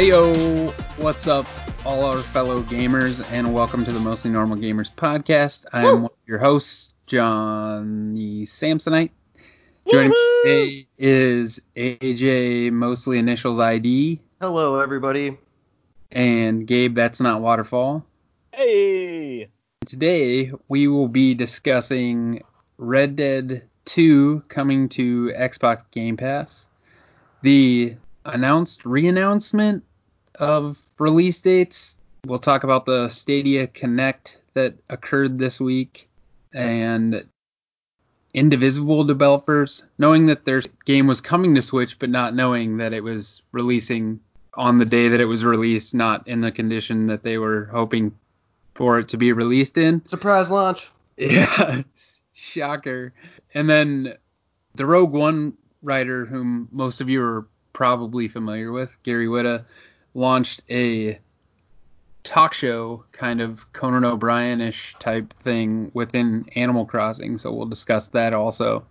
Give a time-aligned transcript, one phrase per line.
[0.00, 1.46] Heyo, what's up,
[1.84, 5.66] all our fellow gamers, and welcome to the Mostly Normal Gamers podcast.
[5.74, 9.10] I am one of your hosts, Johnny Samsonite.
[9.90, 15.36] Joining me today is AJ, mostly initials ID, Hello, everybody.
[16.10, 18.02] and Gabe, that's not Waterfall.
[18.54, 19.50] Hey!
[19.84, 22.42] Today we will be discussing
[22.78, 26.64] Red Dead 2 coming to Xbox Game Pass,
[27.42, 29.84] the announced re-announcement
[30.40, 31.96] of release dates.
[32.24, 36.08] We'll talk about the Stadia Connect that occurred this week
[36.52, 37.26] and
[38.32, 43.02] Indivisible developers knowing that their game was coming to Switch but not knowing that it
[43.02, 44.20] was releasing
[44.54, 48.12] on the day that it was released, not in the condition that they were hoping
[48.74, 50.04] for it to be released in.
[50.06, 50.90] Surprise launch.
[51.16, 51.82] Yeah,
[52.32, 53.12] shocker.
[53.52, 54.14] And then
[54.74, 55.52] the Rogue One
[55.82, 59.66] writer, whom most of you are probably familiar with, Gary Whitta,
[60.14, 61.18] launched a
[62.22, 67.38] talk show, kind of Conan O'Brien-ish type thing within Animal Crossing.
[67.38, 68.84] So we'll discuss that also.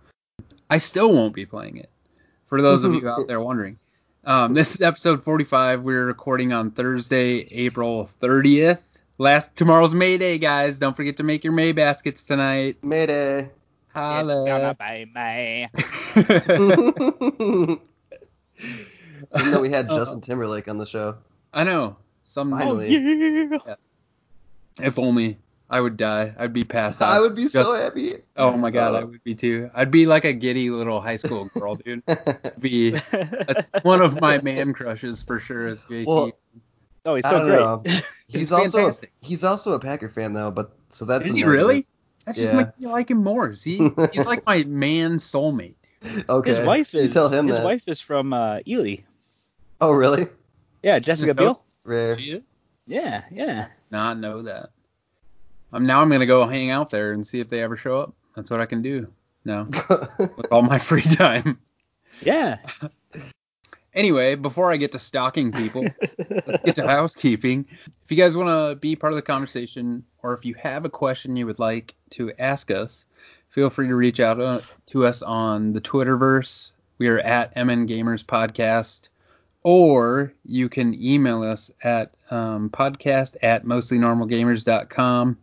[0.68, 1.90] I still won't be playing it.
[2.46, 3.78] For those of you out there wondering,
[4.24, 5.82] um, this is episode 45.
[5.82, 8.80] We're recording on Thursday, April 30th.
[9.18, 10.78] Last tomorrow's May Day, guys.
[10.78, 12.78] Don't forget to make your May baskets tonight.
[12.82, 13.40] Mayday.
[13.42, 13.52] It's
[13.92, 14.46] Holla.
[14.46, 15.68] gonna be May.
[19.38, 19.98] Even though we had Uh-oh.
[19.98, 21.16] Justin Timberlake on the show.
[21.52, 21.96] I know.
[22.24, 22.96] Some Finally.
[22.96, 23.74] Oh, yeah.
[24.80, 26.34] if only I would die.
[26.38, 27.08] I'd be passed out.
[27.08, 28.16] I would be so happy.
[28.36, 29.70] Oh my god, I Uh, would be too.
[29.74, 32.02] I'd be like a giddy little high school girl, dude.
[32.08, 36.06] I'd be that's oh, one of my man crushes for sure is JT.
[36.06, 37.60] Well, he's so don't great.
[37.60, 37.82] know.
[37.84, 39.12] He's He's also fantastic.
[39.20, 41.86] he's also a Packer fan though, but so that's is he really?
[42.26, 42.56] That just Yeah.
[42.58, 43.54] makes me like him more.
[43.54, 45.74] See, he's like my man soulmate.
[46.28, 46.50] Okay.
[46.50, 47.64] His wife is tell him his that.
[47.64, 48.96] wife is from uh, Ely.
[49.80, 50.26] Oh really?
[50.82, 51.64] Yeah, Jessica So- Biel.
[51.84, 52.18] Rare.
[52.86, 53.68] Yeah, yeah.
[53.90, 54.70] Not know that.
[55.72, 58.14] I'm now I'm gonna go hang out there and see if they ever show up.
[58.36, 59.06] That's what I can do
[59.44, 59.66] now
[60.18, 61.58] with all my free time.
[62.22, 62.58] Yeah.
[63.92, 65.84] Anyway, before I get to stalking people,
[66.46, 67.66] let's get to housekeeping.
[68.04, 70.88] If you guys want to be part of the conversation, or if you have a
[70.88, 73.04] question you would like to ask us,
[73.48, 76.70] feel free to reach out uh, to us on the Twitterverse.
[76.98, 79.08] We are at MN Gamers Podcast,
[79.62, 85.38] or you can email us at um, podcast at mostlynormalgamers.com,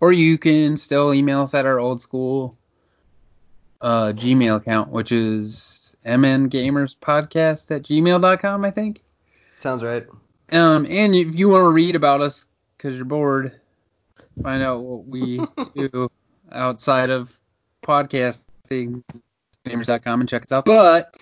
[0.00, 2.56] or you can still email us at our old school
[3.80, 9.02] uh, Gmail account, which is mngamerspodcast at gmail.com, I think.
[9.58, 10.06] Sounds right.
[10.50, 12.46] Um, and if you want to read about us
[12.76, 13.60] because you're bored,
[14.42, 15.40] find out what we
[15.76, 16.10] do
[16.50, 17.32] outside of
[17.82, 19.02] podcasting,
[19.64, 20.64] gamers.com and check us out.
[20.64, 21.21] But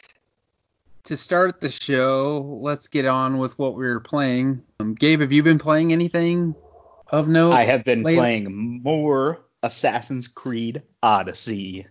[1.10, 4.62] to start the show, let's get on with what we were playing.
[4.78, 6.54] Um, Gabe, have you been playing anything
[7.09, 7.50] of note?
[7.50, 11.84] I have been Lately- playing more Assassin's Creed Odyssey.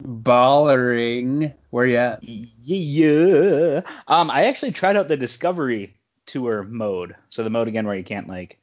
[0.00, 1.54] Ballering.
[1.70, 2.20] Where you at?
[2.22, 3.80] Yeah.
[4.06, 5.96] Um, I actually tried out the Discovery
[6.26, 7.16] Tour mode.
[7.30, 8.60] So the mode again where you can't like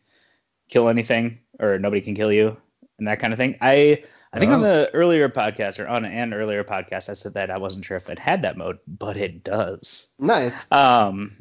[0.69, 2.55] kill anything or nobody can kill you
[2.99, 3.57] and that kind of thing.
[3.59, 4.63] I I think on Oh.
[4.63, 8.09] the earlier podcast or on an earlier podcast I said that I wasn't sure if
[8.09, 10.07] it had that mode, but it does.
[10.19, 10.55] Nice.
[10.71, 11.31] Um,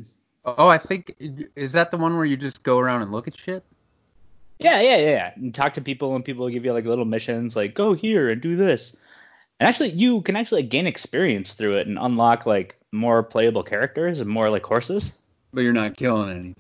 [0.45, 1.15] Oh, I think
[1.57, 3.65] is that the one where you just go around and look at shit?
[4.59, 5.33] yeah, yeah, yeah, yeah.
[5.37, 8.29] And talk to people and people will give you like little missions like go here
[8.31, 8.95] and do this.
[9.59, 14.21] And actually you can actually gain experience through it and unlock like more playable characters
[14.21, 15.19] and more like horses.
[15.55, 16.57] But you're not killing anything.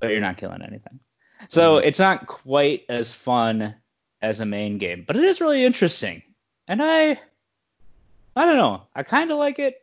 [0.00, 1.00] but you're not killing anything.
[1.48, 3.74] So it's not quite as fun
[4.22, 6.22] as a main game, but it is really interesting.
[6.66, 7.18] And I
[8.36, 8.82] I don't know.
[8.94, 9.80] I kind of like it.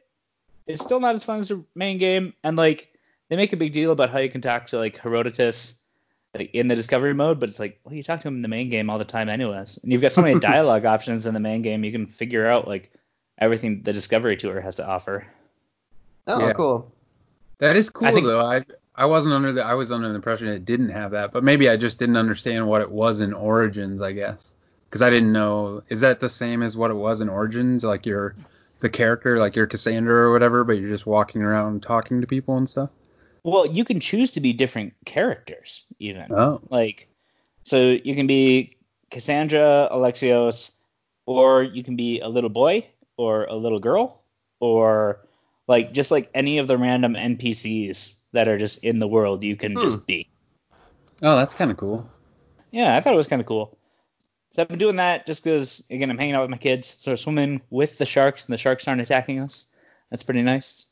[0.67, 2.91] It's still not as fun as the main game and like
[3.29, 5.81] they make a big deal about how you can talk to like Herodotus
[6.33, 8.47] like in the discovery mode, but it's like, well, you talk to him in the
[8.47, 9.77] main game all the time anyways.
[9.77, 12.67] And you've got so many dialogue options in the main game, you can figure out
[12.67, 12.91] like
[13.37, 15.25] everything the discovery tour has to offer.
[16.27, 16.53] Oh, Yeah.
[16.53, 16.91] cool.
[17.59, 18.41] That is cool I think- though.
[18.45, 18.63] I
[18.97, 21.69] I wasn't under the I was under the impression it didn't have that, but maybe
[21.69, 24.53] I just didn't understand what it was in Origins, I guess.
[24.89, 25.83] Because I didn't know.
[25.89, 27.83] Is that the same as what it was in Origins?
[27.83, 28.35] Like you're
[28.79, 32.57] the character, like you're Cassandra or whatever, but you're just walking around talking to people
[32.57, 32.89] and stuff.
[33.43, 36.31] Well, you can choose to be different characters even.
[36.31, 37.07] Oh, Like,
[37.63, 38.77] so you can be
[39.11, 40.71] Cassandra, Alexios,
[41.25, 42.87] or you can be a little boy
[43.17, 44.21] or a little girl,
[44.59, 45.19] or
[45.67, 49.55] like just like any of the random NPCs that are just in the world, you
[49.55, 49.81] can Hmm.
[49.81, 50.27] just be.
[51.21, 52.09] oh, that's kind of cool.
[52.71, 53.77] Yeah, I thought it was kind of cool.
[54.51, 57.11] So I've been doing that just because, again, I'm hanging out with my kids, so
[57.11, 59.67] we're swimming with the sharks, and the sharks aren't attacking us.
[60.09, 60.87] That's pretty nice.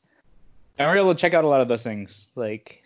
[0.78, 2.84] And we're able to check out a lot of those things, like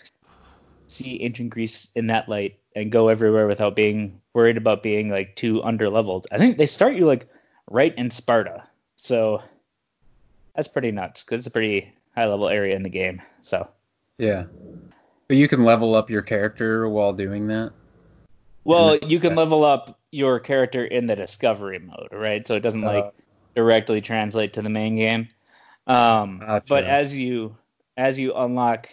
[0.88, 5.36] see ancient Greece in that light and go everywhere without being worried about being like
[5.36, 6.28] too under leveled.
[6.32, 7.28] I think they start you like
[7.70, 8.64] right in Sparta,
[8.98, 9.42] so
[10.56, 13.22] that's pretty nuts because it's a pretty high level area in the game.
[13.42, 13.68] So
[14.18, 14.46] Yeah.
[15.28, 17.74] But you can level up your character while doing that.
[18.64, 22.46] Well, you can level up your character in the discovery mode, right?
[22.46, 23.14] So it doesn't Uh, like
[23.56, 25.30] directly translate to the main game.
[25.88, 26.66] Um, Gotcha.
[26.68, 27.56] but as you
[27.96, 28.90] as you unlock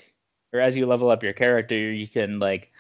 [0.53, 2.71] or as you level up your character, you can like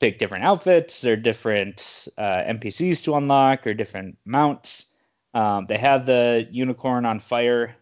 [0.00, 4.86] pick different outfits or different uh, NPCs to unlock or different mounts.
[5.34, 7.76] Um, they have the unicorn on fire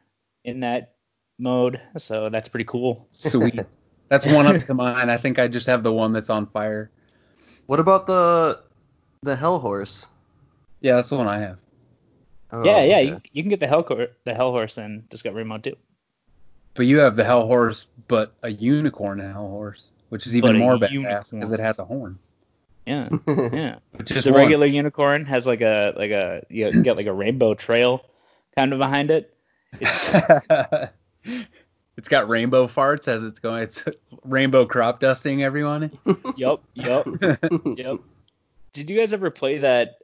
[0.44, 0.94] in that
[1.38, 3.08] mode, so that's pretty cool.
[3.10, 3.60] Sweet.
[4.08, 5.10] That's one up to mine.
[5.10, 6.90] I think I just have the one that's on fire.
[7.66, 8.60] What about the
[9.22, 10.08] the hell horse?
[10.80, 11.58] Yeah, that's the one I have.
[12.52, 13.04] Oh, yeah, yeah, okay.
[13.08, 15.76] you, you can get the hell cor- the hell horse in discovery mode too.
[16.74, 20.58] But you have the hell horse, but a unicorn hell horse, which is even But
[20.58, 22.18] more badass because it has a horn.
[22.86, 23.78] Yeah, yeah.
[23.92, 24.42] Which is the one.
[24.42, 28.04] regular unicorn has like a like a you can get like a rainbow trail
[28.54, 29.34] kind of behind it.
[29.80, 30.14] It's
[31.96, 33.62] it's got rainbow farts as it's going.
[33.62, 33.84] It's
[34.24, 35.90] rainbow crop dusting everyone.
[36.36, 37.06] Yep, yep,
[37.76, 37.96] yep.
[38.72, 39.98] Did you guys ever play that?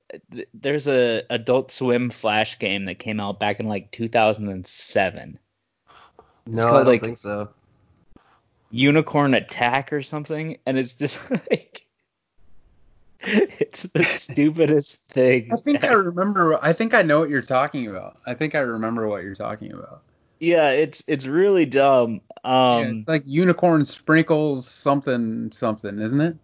[0.55, 5.39] There's a Adult Swim Flash game that came out back in like 2007.
[6.47, 7.49] no, called, I don't like- think so.
[8.71, 11.83] Unicorn Attack or something, and it's just like
[13.21, 15.53] it's the stupidest thing.
[15.53, 16.59] I think I remember.
[16.65, 18.17] I think I know what you're talking about.
[18.27, 20.03] I think I remember what you're talking about.
[20.43, 22.21] Yeah, it's it's really dumb.
[22.43, 26.37] Um, it's like unicorn sprinkles something something, isn't it?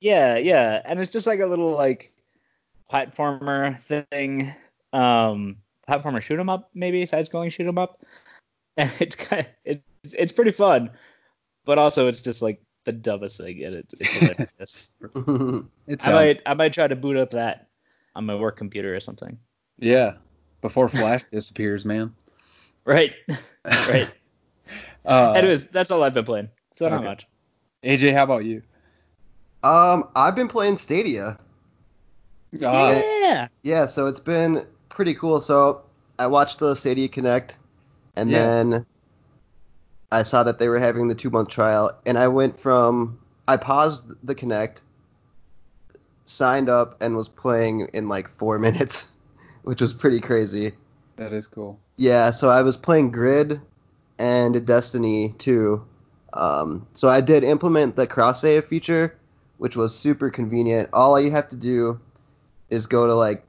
[0.00, 2.12] Yeah, yeah, and it's just like a little like
[2.90, 4.52] platformer thing,
[4.92, 5.58] um,
[5.88, 8.00] platformer shoot 'em up maybe, side scrolling shoot 'em up,
[8.76, 9.46] and it's kind of,
[10.04, 10.90] it's it's pretty fun,
[11.64, 14.90] but also it's just like the dumbest thing, and it's it's hilarious.
[15.88, 17.66] It's I might I might try to boot up that
[18.14, 19.40] on my work computer or something.
[19.78, 20.14] yeah.
[20.60, 22.14] Before Flash disappears, man.
[22.90, 23.12] Right,
[23.64, 24.08] right.
[25.06, 27.04] Uh, Anyways, that's all I've been playing, so not okay.
[27.04, 27.26] much.
[27.84, 28.62] AJ, how about you?
[29.62, 31.38] um, I've been playing Stadia.
[32.60, 33.46] Uh, yeah.
[33.62, 35.40] Yeah, so it's been pretty cool.
[35.40, 35.82] So
[36.18, 37.56] I watched the Stadia Connect,
[38.16, 38.38] and Yeah.
[38.38, 38.86] then
[40.10, 43.56] I saw that they were having the two month trial, and I went from I
[43.56, 44.82] paused the Connect,
[46.24, 49.06] signed up, and was playing in like four minutes,
[49.62, 50.72] which was pretty crazy.
[51.16, 51.78] that is cool.
[52.00, 53.60] Yeah, so I was playing Grid
[54.18, 55.84] and Destiny 2.
[56.32, 59.18] Um, so I did implement the cross save feature,
[59.58, 60.88] which was super convenient.
[60.94, 62.00] All you have to do
[62.70, 63.44] is go to like,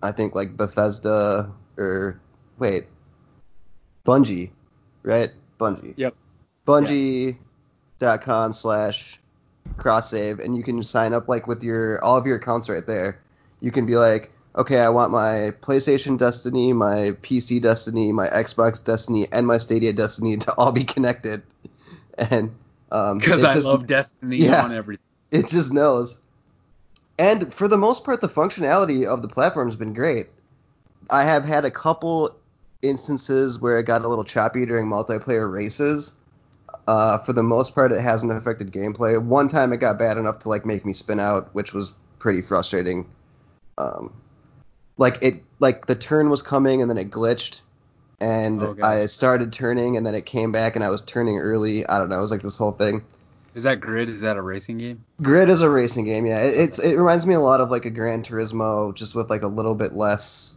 [0.00, 2.20] I think like Bethesda or
[2.56, 2.84] wait,
[4.06, 4.50] Bungie,
[5.02, 5.32] right?
[5.58, 5.94] Bungie.
[5.96, 6.14] Yep.
[6.64, 9.18] Bungie.com slash
[9.76, 12.86] cross save, and you can sign up like with your all of your accounts right
[12.86, 13.20] there.
[13.58, 18.82] You can be like, okay, I want my PlayStation Destiny, my PC Destiny, my Xbox
[18.82, 21.42] Destiny, and my Stadia Destiny to all be connected.
[22.18, 22.54] And
[22.90, 24.64] um, Because it I just- love Destiny Yeah.
[24.64, 25.04] on everything.
[25.30, 26.20] it just knows.
[27.18, 30.28] And for the most part, the functionality of the platform has been great.
[31.10, 32.34] I have had a couple
[32.80, 36.14] instances where it got a little choppy during multiplayer races.
[36.88, 39.22] Uh, for the most part, it hasn't affected gameplay.
[39.22, 42.42] One time, it got bad enough to like make me spin out, which was pretty
[42.42, 43.06] frustrating.
[43.78, 44.12] Um,
[45.02, 47.60] like it, like the turn was coming and then it glitched,
[48.20, 48.82] and oh, Okay.
[48.82, 51.86] I started turning and then it came back and I was turning early.
[51.86, 52.18] I don't know.
[52.18, 53.04] It was like this whole thing.
[53.54, 54.08] Is that Grid?
[54.08, 55.04] Is that a racing game?
[55.20, 56.38] Grid is a racing game, yeah.
[56.40, 59.42] It, it's it reminds me a lot of like a Gran Turismo, just with like
[59.42, 60.56] a little bit less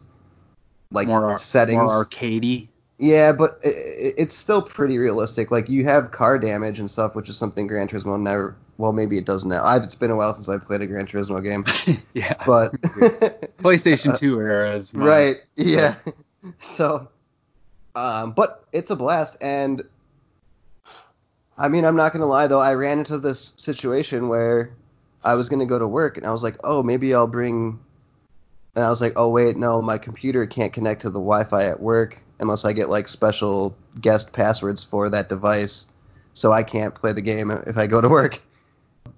[0.91, 1.77] like more settings.
[1.77, 2.69] More arcadey.
[2.97, 5.51] Yeah, but it, it, it's still pretty realistic.
[5.51, 8.55] Like you have car damage and stuff, which is something Gran Turismo never.
[8.77, 9.63] Well, maybe it does now.
[9.63, 11.65] I've, it's been a while since I've played a Gran Turismo game,
[12.13, 12.35] yeah.
[12.45, 12.73] but
[13.57, 15.95] PlayStation 2 era is right, yeah.
[16.59, 17.07] So,
[17.95, 19.83] um, but it's a blast, and
[21.57, 22.59] I mean, I'm not gonna lie though.
[22.59, 24.71] I ran into this situation where
[25.23, 27.79] I was gonna go to work, and I was like, oh, maybe I'll bring.
[28.75, 31.79] And I was like, oh wait, no, my computer can't connect to the Wi-Fi at
[31.79, 35.87] work unless I get like special guest passwords for that device,
[36.33, 38.41] so I can't play the game if I go to work.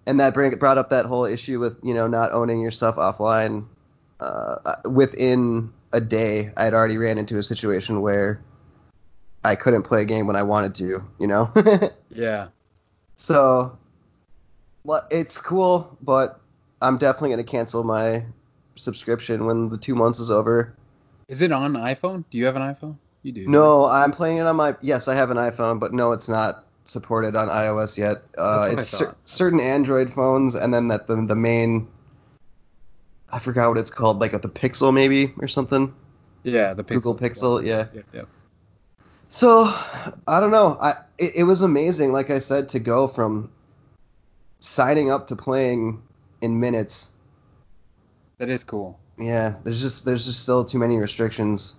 [0.06, 2.96] And that bring, brought up that whole issue with you know not owning your stuff
[2.96, 3.66] offline.
[4.20, 8.42] Uh, within a day, I had already ran into a situation where
[9.44, 11.52] I couldn't play a game when I wanted to, you know.
[12.10, 12.48] Yeah.
[13.16, 13.78] So,
[14.84, 16.40] well, it's cool, but
[16.82, 18.26] I'm definitely gonna cancel my
[18.78, 20.74] subscription when the two months is over.
[21.28, 22.24] Is it on iPhone?
[22.30, 22.96] Do you have an iPhone?
[23.24, 23.48] You do.
[23.48, 24.76] No, I'm playing it on my.
[24.82, 28.24] Yes, I have an iPhone, but no, it's not supported on iOS yet.
[28.38, 31.88] Uh, it's cer- certain Android phones, and then that the the main.
[33.30, 35.94] I forgot what it's called, like the Pixel maybe or something.
[36.44, 36.88] Yeah, the Pixel.
[36.88, 37.88] Google Pixel, yeah.
[37.94, 38.28] Yep, yep.
[39.30, 39.66] So
[40.28, 40.78] I don't know.
[40.80, 43.52] I it, it was amazing, like I said, to go from
[44.62, 46.02] signing up to playing
[46.42, 47.12] in minutes.
[48.40, 49.00] That is cool.
[49.18, 51.76] Yeah, there's just there's just still too many restrictions.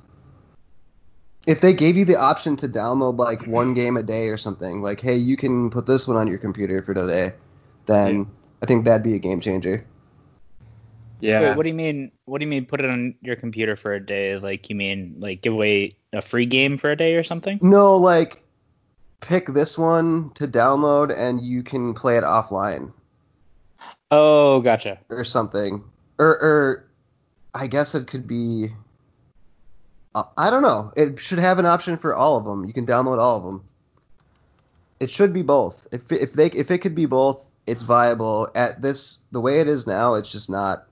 [1.46, 4.82] If they gave you the option to download like one game a day or something,
[4.82, 7.32] like hey, you can put this one on your computer for today,
[7.86, 8.24] then Yeah.
[8.62, 9.86] I think that'd be a game changer.
[11.20, 11.40] Yeah.
[11.40, 12.10] Wait, what do you mean?
[12.26, 12.66] What do you mean?
[12.66, 14.36] Put it on your computer for a day?
[14.36, 17.58] Like you mean like give away a free game for a day or something?
[17.62, 18.42] No, like
[19.20, 22.92] pick this one to download and you can play it offline
[24.10, 24.98] Oh, gotcha.
[25.08, 25.84] or something.
[26.18, 26.84] Or or
[27.54, 28.68] I guess it could be
[30.14, 30.92] uh, I don't know.
[30.96, 32.64] It should have an option for all of them.
[32.64, 33.64] You can download all of them.
[35.00, 35.86] It should be both.
[35.92, 38.48] If if they if it could be both, it's viable.
[38.54, 40.86] At this the way it is now, it's just not.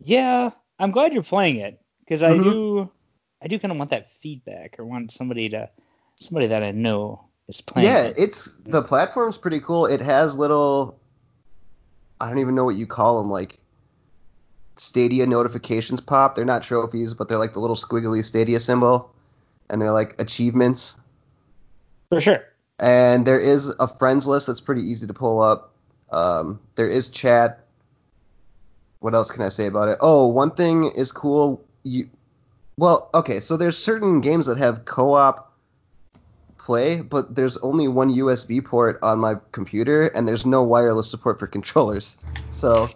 [0.00, 2.42] Yeah, I'm glad you're playing it because I Mhm.
[2.42, 2.90] do,
[3.40, 5.70] I do kind of want that feedback or want somebody to,
[6.16, 7.88] somebody that I know is playing.
[7.88, 8.14] Yeah, it.
[8.18, 9.86] it's the platform's pretty cool.
[9.86, 10.98] It has little
[12.24, 13.58] I don't even know what you call them like
[14.76, 16.34] Stadia notifications pop.
[16.34, 19.14] They're not trophies, but they're like the little squiggly Stadia symbol
[19.68, 20.98] and they're like achievements.
[22.08, 22.42] for sure.
[22.80, 25.74] And there is a friends list that's pretty easy to pull up.
[26.10, 27.66] Um, there is chat.
[29.00, 29.98] What else can I say about it?
[30.00, 31.62] Oh, one thing is cool.
[31.82, 32.08] You,
[32.78, 35.53] well, okay, so there's certain games that have co-op
[36.64, 41.38] play, but there's only one USB port on my computer, and there's no wireless support
[41.38, 42.16] for controllers.
[42.50, 42.88] So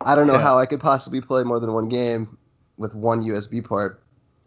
[0.00, 0.42] I don't know Yeah.
[0.42, 2.38] how I could possibly play more than one game
[2.78, 4.00] with one USB port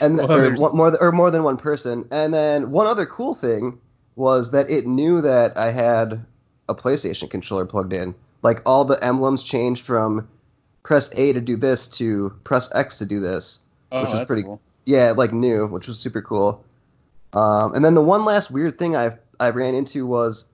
[0.00, 2.08] and Well, or, more th- or more than one person.
[2.10, 3.78] And then one other cool thing
[4.14, 6.24] was that it knew that I had
[6.68, 8.14] a PlayStation controller plugged in.
[8.42, 10.28] Like all the emblems changed from
[10.82, 13.60] press A to do this to press X to do this.
[13.92, 14.60] oh, which is pretty- cool.
[14.86, 16.64] Yeah, like new, which was super cool.
[17.32, 20.46] Um, and then the one last weird thing I I ran into was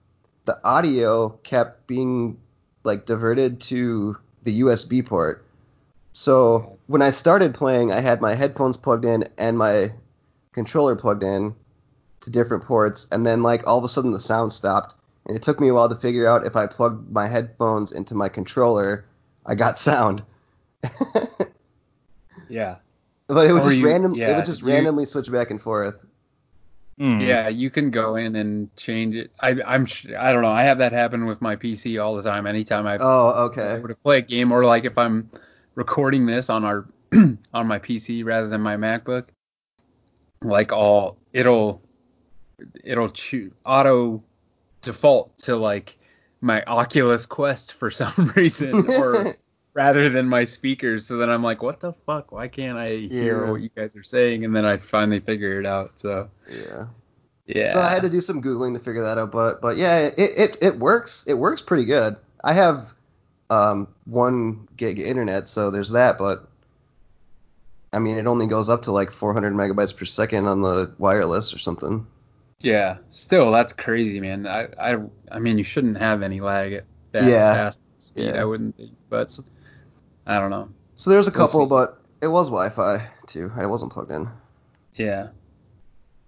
[0.47, 2.38] the audio kept being
[2.85, 5.45] like diverted to the USB port.
[6.12, 9.93] So when I started playing, I had my headphones plugged in and my
[10.52, 11.55] controller plugged in
[12.23, 14.95] to different ports, and then like all of a sudden the sound stopped,
[15.26, 18.14] and it took me a while to figure out if I plugged my headphones into
[18.14, 19.05] my controller,
[19.47, 20.23] I got sound.
[22.49, 22.76] Yeah.
[23.29, 24.14] But it would Or just you- random.
[24.14, 25.95] it would just you- randomly switch back and forth.
[27.02, 27.21] Hmm.
[27.21, 29.32] Yeah, you can go in and change it.
[29.40, 30.52] I, I'm I don't know.
[30.52, 32.47] I have that happen with my PC all the time.
[32.47, 33.82] Anytime I Oh, okay.
[33.85, 35.28] to play a game, or like if I'm
[35.75, 39.25] recording this on our on my PC rather than my MacBook,
[40.42, 41.82] like all it'll
[42.85, 44.23] it'll choo- auto
[44.82, 45.99] default to like
[46.40, 49.35] my Oculus Quest for some reason, or
[49.75, 51.07] rather than my speakers.
[51.07, 52.33] So then I'm like, what the fuck?
[52.33, 53.50] Why can't I hear Yeah.
[53.50, 54.45] what you guys are saying?
[54.45, 55.93] And then I finally figure it out.
[55.97, 56.87] So yeah.
[57.47, 57.73] yeah.
[57.73, 60.14] So I had to do some googling to figure that out, but but yeah, it
[60.19, 61.25] it, it works.
[61.26, 62.17] It works pretty good.
[62.45, 62.93] I have
[63.50, 66.49] um one gig internet, so there's that, but
[67.93, 71.52] I mean, it only goes up to like 400 megabytes per second on the wireless
[71.55, 72.07] or something.
[72.61, 74.47] Yeah, still that's crazy, man.
[74.47, 74.97] I I
[75.31, 77.55] I mean, you shouldn't have any lag at that Yeah.
[77.55, 78.26] fast speed.
[78.26, 78.41] Yeah.
[78.41, 79.37] I wouldn't think, but
[80.26, 80.69] I don't know.
[80.97, 83.50] So there's a We'll couple, but it was Wi-Fi too.
[83.57, 84.29] I wasn't plugged in.
[84.95, 85.29] Yeah.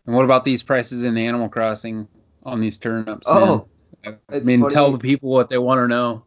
[0.07, 2.09] And what about these prices in Animal Crossing
[2.45, 3.27] on these turnips?
[3.29, 3.67] Oh,
[4.05, 4.19] man?
[4.31, 6.25] I mean, funny- tell the people what they want to know.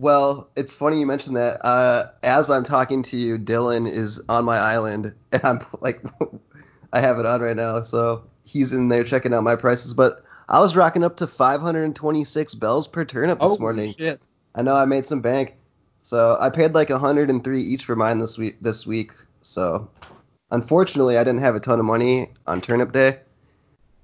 [0.00, 1.62] Well, it's funny you mentioned that.
[1.64, 6.02] Uh, as I'm talking to you, Dylan is on my island, and I'm like,
[6.92, 9.92] I have it on right now, so he's in there checking out my prices.
[9.92, 13.92] But I was rocking up to 526 bells per turnip this Oh morning.
[13.92, 14.20] shit!
[14.54, 15.56] I know I made some bank,
[16.02, 18.56] so I paid like 103 each for mine this week.
[18.60, 19.88] This week, so
[20.50, 23.20] unfortunately, I didn't have a ton of money on turnip day,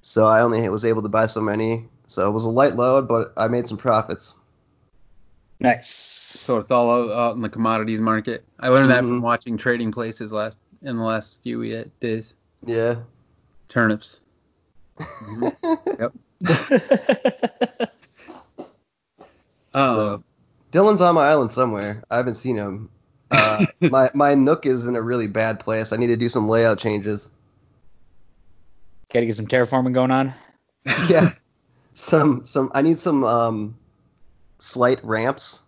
[0.03, 1.89] so I only was able to buy so many.
[2.07, 4.35] So it was a light load, but I made some profits.
[5.59, 5.89] Nice.
[5.89, 8.45] So it's all out, in the commodities market.
[8.61, 9.23] I learned that from Mhm.
[9.23, 12.37] watching Trading Places last in the last few days.
[12.65, 12.97] Yeah.
[13.69, 14.21] Turnips.
[19.75, 20.25] Um, So
[20.73, 22.03] Dylan's on my island somewhere.
[22.11, 22.91] I haven't seen him.
[23.31, 25.93] Uh, my my Nook is in a really bad place.
[25.93, 27.31] I need to do some layout changes.
[29.13, 30.35] Gotta get some terraforming going on.
[31.09, 31.33] Yeah.
[31.95, 33.77] some some I need some um
[34.59, 35.63] slight ramps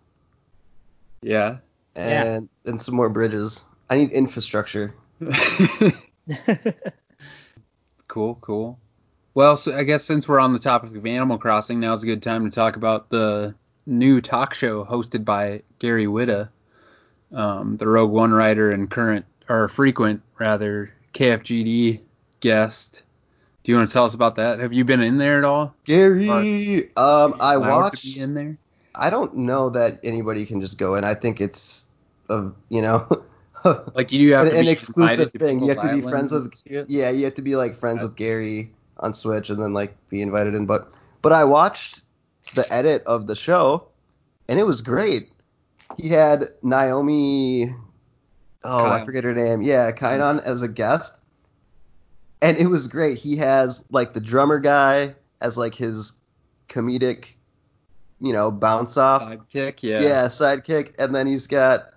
[1.21, 1.57] yeah.
[1.95, 3.65] and and some more bridges.
[3.89, 4.93] I need infrastructure.
[8.07, 8.79] cool, cool.
[9.33, 12.23] Well, so I guess since we're on the topic of Animal Crossing, now's a good
[12.23, 16.49] time to talk about the new talk show hosted by Gary Whitta,
[17.33, 21.99] um, the Rogue One writer and current or frequent rather KFGD
[22.39, 23.03] guest.
[23.63, 24.59] Do you want to tell us about that?
[24.59, 25.75] Have you been in there at all?
[25.85, 28.17] Gary, um, I watched.
[28.17, 28.57] in there.
[28.95, 31.03] I don't know that anybody can just go in.
[31.03, 31.85] I think it's
[32.29, 33.23] a you know,
[33.93, 35.61] Like you have An- an exclusive thing.
[35.61, 38.71] You have to be friends with- yeah, you have to be like friends with Gary
[38.97, 40.65] on Switch and then like be invited in.
[40.65, 42.01] But but I watched
[42.55, 43.87] the edit of the show,
[44.47, 45.29] and it was great.
[45.97, 47.73] He had Naomi.
[48.63, 49.61] Oh, I forget her name.
[49.61, 51.19] Yeah, Kyle on as a guest,
[52.41, 53.17] and it was great.
[53.17, 56.13] He has like the drummer guy as like his
[56.67, 57.35] comedic,
[58.19, 59.23] you know, bounce off.
[59.23, 60.01] Sidekick, yeah.
[60.01, 60.25] Yeah.
[60.25, 61.93] sidekick, and then he's got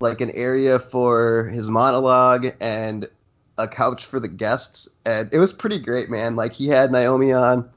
[0.00, 3.08] like an area for his monologue and
[3.58, 6.36] a couch for the guests, and it was pretty great, man.
[6.36, 7.68] Like he had Naomi on.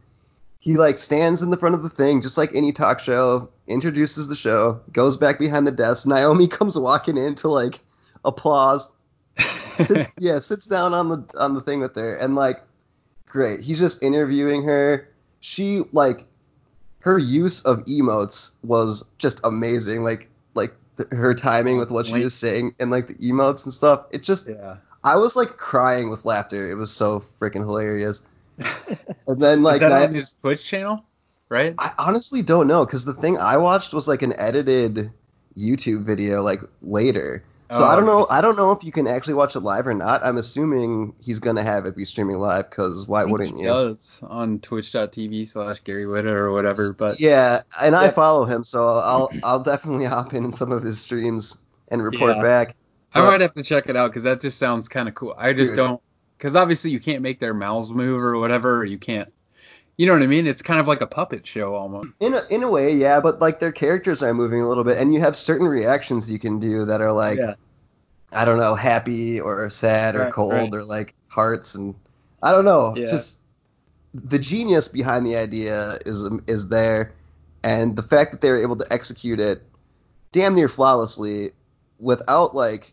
[0.63, 4.29] He like stands in the front of the thing, just like any talk show, introduces
[4.29, 6.07] the show, goes back behind the desk.
[6.07, 7.81] Naomi comes walking in to like
[8.23, 8.89] applause.
[9.75, 12.61] Sits, yeah, sits down on the on the thing with her, and like,
[13.25, 13.59] great.
[13.59, 15.09] He's just interviewing her.
[15.41, 16.25] She like
[16.99, 20.05] her use of emotes was just amazing.
[20.05, 23.73] Like like th- her timing with what she was saying and like the emotes and
[23.73, 24.05] stuff.
[24.11, 24.77] It just yeah.
[25.03, 26.71] I was like crying with laughter.
[26.71, 28.21] It was so freaking hilarious.
[29.27, 31.03] And then like Is that Ni- on his Twitch channel?
[31.49, 31.75] Right?
[31.77, 35.11] I honestly don't know because the thing I watched was like an edited
[35.57, 37.43] YouTube video like later.
[37.71, 38.27] So Oh, I don't know.
[38.29, 40.23] I don't know if you can actually watch it live or not.
[40.23, 43.67] I'm assuming he's gonna have it be streaming live because why wouldn't he you?
[43.69, 48.83] does on twitch.tv slash Gary Whitta or whatever, but Yeah, and I follow him, so
[48.99, 51.57] I'll I'll definitely hop in in some of his streams
[51.89, 52.41] and report Yeah.
[52.43, 52.75] back.
[53.15, 55.33] I might have to check it out because that just sounds kind of cool.
[55.37, 55.77] I just Dude.
[55.77, 56.01] don't,
[56.43, 58.79] because obviously you can't make their mouths move or whatever.
[58.79, 59.31] Or you can't,
[59.95, 60.45] you know what I mean?
[60.45, 62.09] It's kind of like a puppet show almost.
[62.19, 64.97] In a, in a way, yeah, but like their characters are moving a little bit,
[64.97, 67.53] and you have certain reactions you can do that are like yeah.
[68.33, 70.73] I don't know, happy or sad or Right, cold right.
[70.73, 71.95] or like hearts and
[72.41, 73.07] I don't know, Yeah.
[73.07, 73.37] just
[74.13, 77.13] the genius behind the idea is is there,
[77.63, 79.63] and the fact that they were able to execute it
[80.33, 81.51] damn near flawlessly
[81.99, 82.91] without like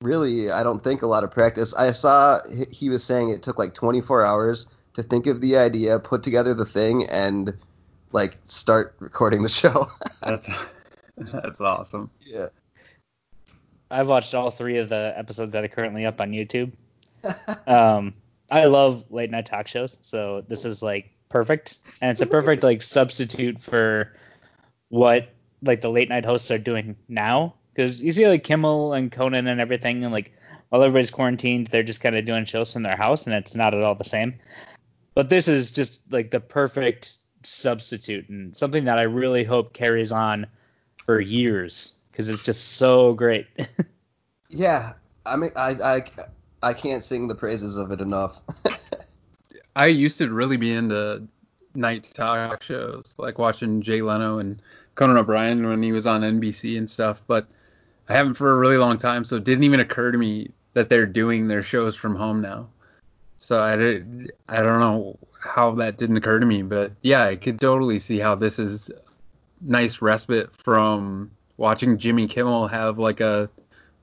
[0.00, 1.74] really I don't think a lot of practice.
[1.74, 5.56] I saw he- he was saying it took like 24 hours to think of the
[5.58, 7.54] idea, put together the thing, and
[8.12, 9.88] like start recording the show.
[10.22, 10.48] That's
[11.32, 12.10] that's awesome.
[12.20, 12.48] yeah.
[13.90, 16.72] I've watched all three of the episodes that are currently up on YouTube.
[17.66, 18.14] Um,
[18.52, 22.62] I love late night talk shows, so this is like perfect, and it's a perfect
[22.62, 24.12] like substitute for
[24.90, 25.30] what
[25.62, 27.54] like the late night hosts are doing now.
[27.76, 30.32] Because you see like Kimmel and Conan and everything, and like
[30.70, 33.74] while everybody's quarantined, they're just kind of doing shows from their house, and it's not
[33.74, 34.34] at all the same.
[35.14, 40.10] But this is just like the perfect substitute, and something that I really hope carries
[40.10, 40.46] on
[41.04, 43.46] for years because it's just so great.
[44.48, 44.92] Yeah,
[45.26, 46.02] I mean, I, I,
[46.62, 48.40] I can't sing the praises of it enough.
[49.76, 51.26] I used to really be into
[51.74, 54.62] night talk shows, like watching Jay Leno and
[54.94, 57.48] Conan O'Brien when he was on NBC and stuff, but
[58.08, 60.88] I haven't for a really long time, so it didn't even occur to me that
[60.88, 62.68] they're doing their shows from home now.
[63.38, 67.36] So I, did, I don't know how that didn't occur to me, but yeah, I
[67.36, 68.90] could totally see how this is
[69.60, 73.48] nice respite from watching Jimmy Kimmel have like a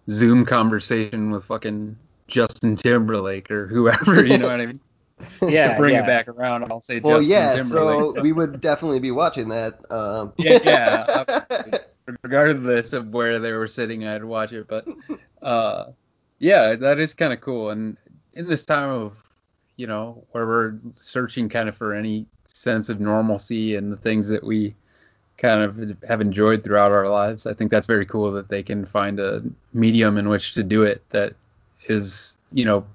[0.10, 4.80] Zoom conversation with fucking Justin Timberlake or whoever, you know what I mean?
[5.42, 6.04] yeah, to bring yeah.
[6.04, 8.18] it back around, I'll say well, Justin yeah, Timberlake.
[8.18, 9.80] so we would definitely be watching that.
[9.92, 11.78] Um, yeah, yeah.
[12.08, 12.20] obviously.
[12.24, 14.68] Regardless of where they were sitting, I'd watch it.
[14.68, 14.88] But
[15.42, 15.86] uh,
[16.40, 17.70] yeah, that is kind of cool.
[17.72, 17.98] And
[18.34, 19.18] in this time of,
[19.78, 24.28] you know, where we're searching kind of for any sense of normalcy and the things
[24.30, 24.76] that we
[25.38, 28.86] kind of have enjoyed throughout our lives, I think that's very cool that they can
[28.86, 31.34] find a medium in which to do it that
[31.88, 32.86] is, you know,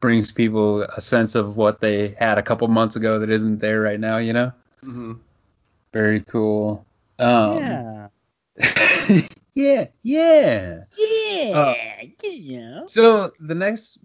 [0.00, 3.80] brings people a sense of what they had a couple months ago that isn't there
[3.80, 4.52] right now, you know?
[4.84, 5.20] mhm.
[5.92, 6.86] Very cool.
[7.18, 8.08] Um, yeah.
[9.54, 10.80] yeah, yeah.
[10.96, 11.50] Yeah.
[11.54, 11.74] Uh,
[12.22, 12.82] yeah.
[12.86, 13.98] So the next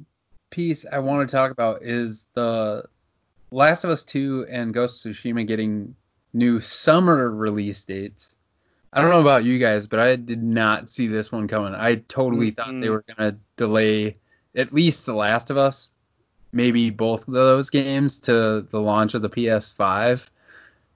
[0.49, 2.85] piece I want to talk about is the
[3.51, 5.95] Last of Us 2 and Ghost of Tsushima getting
[6.33, 8.35] new summer release dates.
[8.91, 11.73] I don't know about you guys, but I did not see this one coming.
[11.73, 14.17] I totally thought they were gonna delay
[14.55, 15.91] at least The Last of Us,
[16.51, 20.23] maybe both of those games to the launch of the PS5.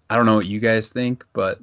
[0.10, 1.60] I don't know what you guys think, but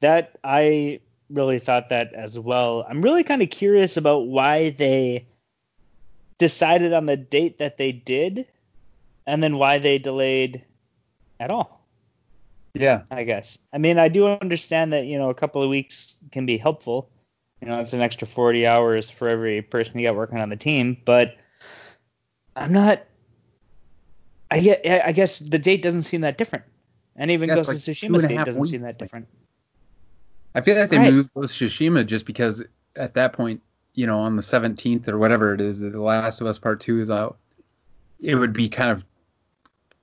[0.00, 2.86] That I really thought that as well.
[2.88, 5.26] I'm really kind of curious about why they
[6.38, 8.46] decided on the date that they did.
[9.28, 10.64] and then why they delayed
[11.38, 11.84] at all.
[12.72, 13.02] Yeah.
[13.10, 13.58] I guess.
[13.72, 17.10] I mean, I do understand that you know a couple of weeks can be helpful.
[17.60, 20.56] You know, it's an extra 40 hours for every person you got working on the
[20.56, 21.36] team, but
[22.56, 23.02] I'm not.
[24.50, 24.86] I get.
[24.86, 26.64] I guess the date doesn't seem that different,
[27.16, 29.26] and even Yeah, Ghost it's of like Tsushima's date doesn't seem that different.
[30.54, 31.12] I feel like they Right.
[31.12, 32.62] moved of Tsushima just because
[32.96, 33.62] at that point,
[33.94, 37.00] you know, on the 17th or whatever it is, The Last of Us Part 2
[37.00, 37.38] is out,
[38.20, 39.04] it would be kind of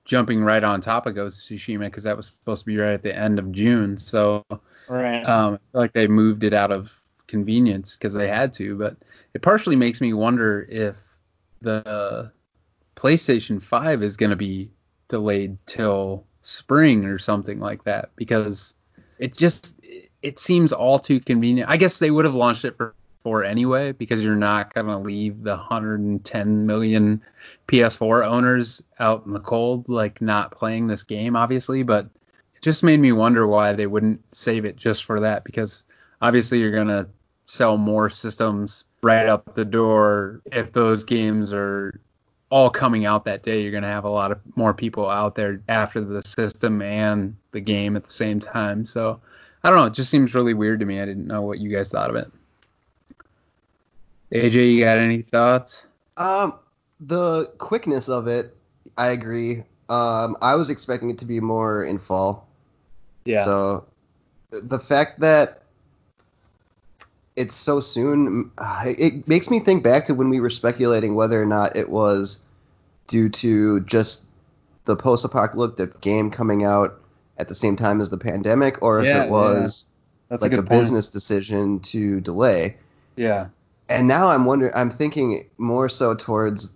[0.04, 2.92] jumping right on top of Ghost of Tsushima because that was supposed to be right
[2.92, 3.96] at the end of June.
[3.96, 4.44] So
[4.88, 5.24] Right.
[5.26, 6.90] um, I feel like they moved it out of
[7.26, 8.76] convenience because they had to.
[8.78, 8.96] But
[9.34, 10.96] it partially makes me wonder if
[11.60, 12.30] the
[12.94, 14.70] PlayStation 5 is going to be
[15.08, 18.74] delayed till spring or something like that because
[19.18, 19.74] it just
[20.26, 21.70] it seems all too convenient.
[21.70, 24.98] I guess they would have launched it for, for anyway because you're not going to
[24.98, 27.22] leave the 110 million
[27.68, 32.06] PS4 owners out in the cold like not playing this game obviously, but
[32.56, 35.84] it just made me wonder why they wouldn't save it just for that because
[36.20, 37.06] obviously you're going to
[37.46, 42.00] sell more systems right up the door if those games are
[42.50, 45.36] all coming out that day you're going to have a lot of more people out
[45.36, 49.20] there after the system and the game at the same time so
[49.64, 51.70] i don't know it just seems really weird to me i didn't know what you
[51.70, 52.30] guys thought of it
[54.32, 56.54] aj you got any thoughts Um,
[57.00, 58.56] the quickness of it,
[58.96, 59.64] I agree.
[59.88, 62.46] Um, I was expecting it to be more in fall.
[63.24, 63.44] Yeah.
[63.44, 63.84] So
[64.50, 65.62] the fact that
[67.36, 71.40] it's so soon, uh, it makes me think back to when we were speculating whether
[71.40, 72.42] or not it was
[73.08, 74.24] due to just
[74.86, 76.98] the post-apocalyptic game coming out
[77.38, 79.86] at the same time as the pandemic, or if Yeah, it was
[80.28, 80.80] that's like a a, good point.
[80.80, 82.76] business decision to delay.
[83.16, 83.48] yeah
[83.88, 86.72] And now I'm wondering, I'm thinking more so towards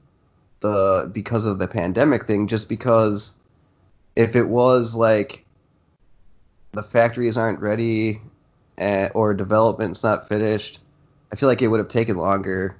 [0.60, 3.34] the because of the pandemic thing, just because
[4.16, 5.44] if it was like
[6.72, 8.20] the factories aren't ready
[8.78, 10.78] uh, or development's not finished,
[11.32, 12.76] I feel like it would have taken longer.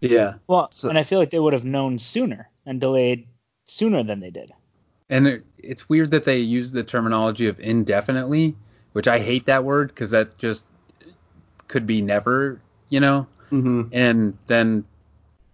[0.00, 3.26] yeah Well, So- and I feel like they would have known sooner and delayed
[3.66, 4.52] sooner than they did.
[5.10, 8.54] And it, it's weird that they use the terminology of indefinitely,
[8.92, 10.66] which I hate that word because that just
[11.68, 13.26] could be never, you know.
[13.50, 14.84] hmm And then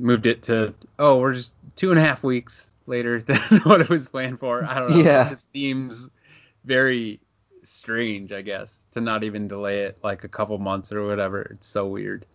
[0.01, 3.88] moved it to oh, we're just two and a half weeks later than what it
[3.88, 4.64] was planned for.
[4.64, 4.97] I don't know.
[4.97, 5.27] Yeah.
[5.27, 6.09] It just seems
[6.64, 7.21] very
[7.62, 11.43] strange, I guess, to not even delay it like a couple months or whatever.
[11.43, 12.27] It's so weird.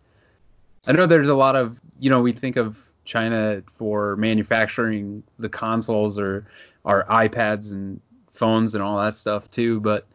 [0.88, 5.50] I know there's a lot of, you know, we think of China for manufacturing the
[5.50, 6.46] consoles or
[6.86, 8.00] our iPads and
[8.34, 10.08] phones and all that stuff too, but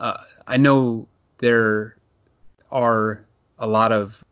[0.00, 1.08] uh, I know
[1.38, 1.96] there
[2.70, 3.24] are
[3.58, 4.22] a lot of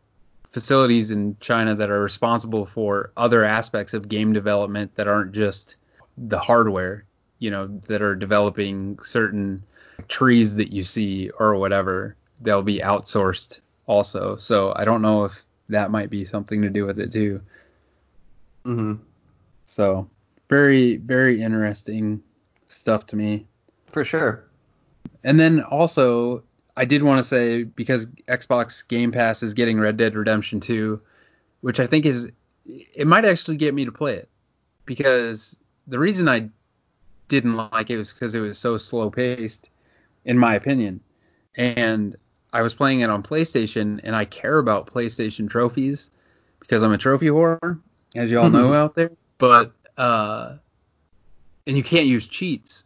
[0.51, 5.77] facilities in China that are responsible for other aspects of game development that aren't just
[6.17, 7.05] the hardware,
[7.39, 9.63] you know, that are developing certain
[10.07, 12.15] trees that you see or whatever.
[12.41, 14.35] They'll be outsourced also.
[14.35, 17.41] So I don't know if that might be something to do with it too.
[18.65, 18.95] hmm
[19.65, 20.09] So
[20.51, 22.21] very, very interesting
[22.67, 23.47] stuff to me.
[23.87, 24.43] For sure.
[25.23, 26.43] And then also,
[26.75, 31.01] I did want to say because Xbox Game Pass is getting Red Dead Redemption 2,
[31.61, 32.29] which I think is
[32.65, 34.29] it might actually get me to play it
[34.85, 35.55] because
[35.87, 36.49] the reason I
[37.29, 39.69] didn't like it was because it was so slow paced,
[40.25, 40.99] in my opinion,
[41.55, 42.17] and
[42.51, 46.09] I was playing it on PlayStation and I care about PlayStation trophies
[46.59, 47.79] because I'm a trophy whore,
[48.15, 49.11] as you all know out there.
[49.37, 50.57] But uh,
[51.67, 52.83] and you can't use cheats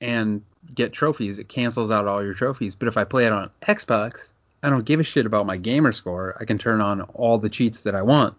[0.00, 0.42] and
[0.74, 1.38] get trophies.
[1.38, 2.74] It cancels out all your trophies.
[2.74, 5.92] But if I play it on Xbox, I don't give a shit about my gamer
[5.92, 6.36] score.
[6.38, 8.34] I can turn on all the cheats that I want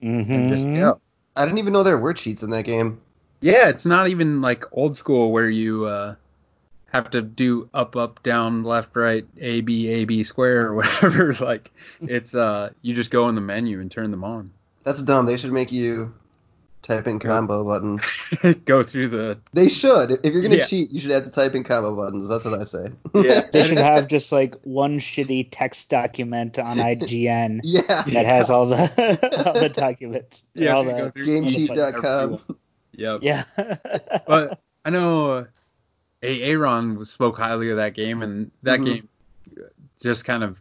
[0.00, 0.80] and just Mm-hmm.
[0.80, 1.00] go.
[1.36, 3.00] I didn't even know there were cheats in that game.
[3.40, 6.14] Yeah, it's not even like old school where you uh,
[6.90, 11.34] have to do up, up, down, left, right, A, B, A, B square or whatever.
[11.34, 14.50] like it's uh, you just go in the menu and turn them on.
[14.82, 15.26] That's dumb.
[15.26, 16.12] They should make you
[16.84, 18.04] type in combo buttons.
[18.66, 20.12] go through the They should.
[20.22, 20.66] If you're gonna Yeah.
[20.66, 22.28] cheat, you should have to type in combo buttons.
[22.28, 22.90] That's what I say.
[23.14, 23.46] Yeah.
[23.52, 28.02] They should have just like one shitty text document on IGN yeah.
[28.02, 30.44] that has all the all the documents.
[30.54, 32.40] Yeah, all you the, through GameCheat.com.
[32.96, 33.20] Yep.
[33.22, 33.44] yeah.
[34.26, 35.44] but I know uh,
[36.22, 38.84] Aaron spoke highly of that game, and that Mhm.
[38.84, 39.08] game
[40.00, 40.58] just kind of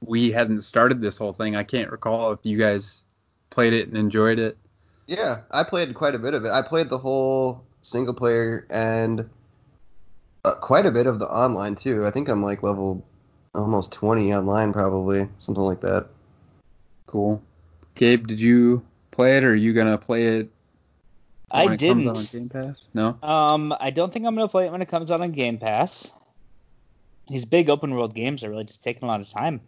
[0.00, 1.56] we hadn't started this whole thing.
[1.56, 3.02] I can't recall if you guys
[3.50, 4.58] played it and enjoyed it.
[5.06, 6.50] Yeah, I played quite a bit of it.
[6.50, 9.28] I played the whole single player and
[10.44, 12.04] uh, quite a bit of the online too.
[12.04, 13.04] I think I'm like level
[13.54, 16.08] almost 20 online probably, something like that.
[17.06, 17.42] Cool.
[17.94, 20.50] Gabe, did you play it, or are you gonna play it
[21.50, 22.08] I it didn't.
[22.08, 22.88] out on Game Pass?
[22.92, 23.16] No.
[23.22, 26.12] Um, I don't think I'm gonna play it when it comes out on Game Pass.
[27.28, 29.60] These big open world games are really just taking a lot of time.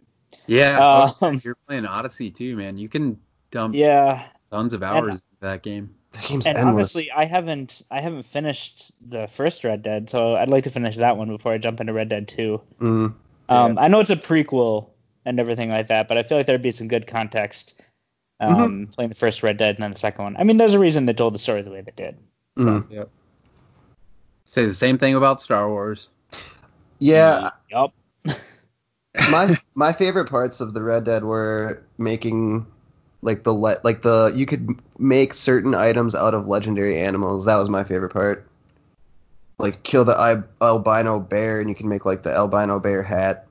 [0.47, 1.11] Yeah.
[1.21, 2.77] Um, you're playing Odyssey too, man.
[2.77, 3.19] You can
[3.51, 5.95] dump Yeah, tons of hours into that game.
[6.11, 6.73] The game's and endless.
[6.95, 10.95] honestly, I haven't I haven't finished the first Red Dead, so I'd like to finish
[10.95, 12.59] that one before I jump into Red Dead 2.
[12.81, 13.13] Mm.
[13.47, 14.89] Um, I know it's a prequel
[15.23, 17.79] and everything like that, but I feel like there'd be some good context
[18.39, 18.83] um, Mm-hmm.
[18.91, 20.35] playing the first Red Dead and then the second one.
[20.37, 22.17] I mean, there's a reason they told the story the way they did.
[22.57, 22.89] Mm.
[22.89, 23.09] Yep.
[24.45, 26.09] Say the same thing about Star Wars.
[26.97, 27.93] Yeah, Yup.
[29.29, 32.65] my my favorite parts of the Red Dead were making
[33.21, 37.45] like the le- like the you could make certain items out of legendary animals.
[37.45, 38.47] That was my favorite part.
[39.57, 43.47] Like kill the al- albino bear and you can make like the albino bear hat.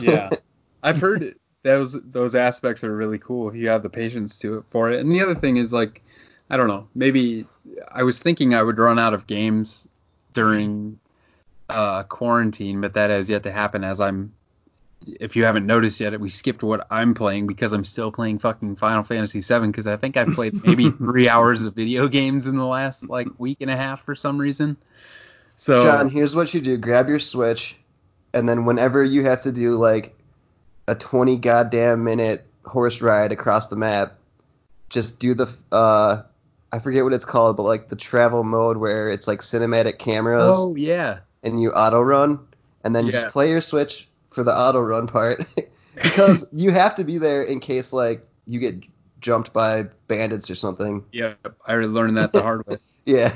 [0.00, 0.30] Yeah.
[0.82, 1.40] I've heard it.
[1.64, 3.48] Those those aspects are really cool.
[3.48, 5.00] If you have the patience to it for it.
[5.00, 6.02] And the other thing is like,
[6.48, 6.88] I don't know.
[6.94, 7.46] Maybe
[7.90, 9.88] I was thinking I would run out of games
[10.34, 11.00] during
[11.68, 13.82] uh, quarantine, but that has yet to happen.
[13.82, 14.32] As I'm,
[15.06, 18.76] if you haven't noticed yet, we skipped what I'm playing because I'm still playing fucking
[18.76, 22.56] Final Fantasy VII because I think I've played maybe three hours of video games in
[22.56, 24.76] the last like week and a half for some reason.
[25.56, 27.76] So John, here's what you do: grab your Switch,
[28.32, 30.16] and then whenever you have to do like
[30.86, 34.14] a 20 goddamn minute horse ride across the map,
[34.90, 36.22] just do the uh,
[36.72, 40.54] I forget what it's called, but like the travel mode where it's like cinematic cameras
[40.56, 42.40] oh yeah, and you auto run,
[42.84, 43.12] and then Yeah.
[43.12, 45.44] just play your Switch for the auto run part
[45.94, 48.74] because you have to be there in case like you get
[49.20, 51.04] jumped by bandits or something.
[51.12, 51.34] yeah,
[51.66, 52.76] I learned that the hard way.
[53.06, 53.34] Yeah,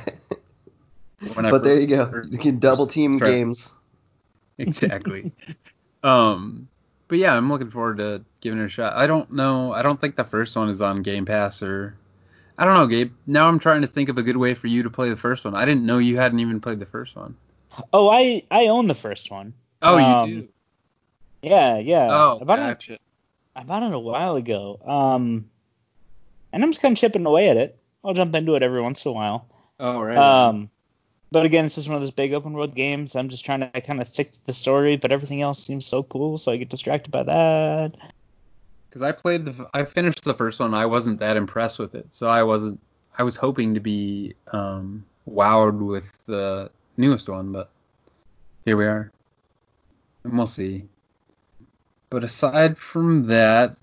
[1.35, 2.23] When but there you go.
[2.29, 3.73] You can double team Try- games.
[4.59, 5.33] exactly.
[6.03, 6.69] um,
[7.09, 8.95] but yeah, I'm looking forward to giving it a shot.
[8.97, 9.73] I don't know.
[9.73, 11.95] I don't think the first one is on Game Pass or.
[12.59, 13.13] I don't know, Gabe.
[13.27, 15.45] Now I'm trying to think of a good way for you to play the first
[15.45, 15.55] one.
[15.55, 17.35] I didn't know you hadn't even played the first one.
[17.95, 19.55] Oh, I I own the first one.
[19.81, 20.49] Oh, Um, you do.
[21.43, 22.09] Yeah, yeah.
[22.11, 22.47] Oh, it.
[22.47, 22.99] gotcha.
[23.55, 24.81] I bought it a while ago.
[24.85, 25.51] Um,
[26.53, 27.79] and I'm just kind of chipping away at it.
[28.05, 29.47] I'll jump into it every once in a while.
[29.79, 30.17] Oh, right.
[30.17, 30.71] Um,
[31.31, 33.17] but again, it's just one of those big open world games.
[33.17, 36.03] I'm just trying to kind of stick to the story, but everything else seems so
[36.03, 37.97] cool, so I get distracted by that.
[38.89, 40.75] Because I played the, I finished the first one.
[40.75, 42.79] I wasn't that impressed with it, so I wasn't.
[43.19, 47.71] I was hoping to be um, wowed with the newest one, but
[48.67, 49.11] here we are,
[50.25, 50.85] and we'll see.
[52.13, 53.75] But aside from that,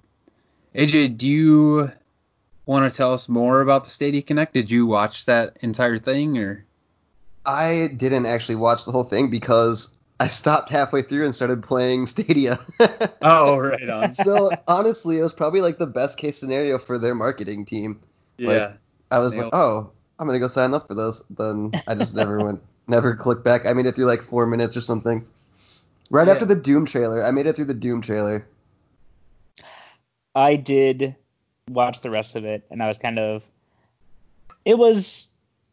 [0.76, 1.92] AJ, do you
[2.68, 4.54] want to tell us more about the Stadia Connect?
[4.54, 6.64] Did you watch that entire thing, or?
[7.44, 9.90] I didn't actually watch the whole thing because
[10.20, 12.60] I stopped halfway through and started playing Stadia.
[13.24, 14.14] Oh, right on.
[14.14, 18.00] so honestly, it was probably like the best case scenario for their marketing team.
[18.38, 18.74] yeah.
[19.10, 19.90] I was Nailed like, oh,
[20.20, 21.24] I'm gonna go sign up for this.
[21.32, 23.66] Then I just never went, never clicked back.
[23.66, 25.26] I made it through like four minutes or something.
[26.10, 26.34] Right Yeah.
[26.34, 28.48] after the Doom trailer, I made it through the Doom trailer.
[30.36, 31.16] I did
[31.70, 33.44] watch the rest of it, and I was kind of.
[34.66, 35.30] It was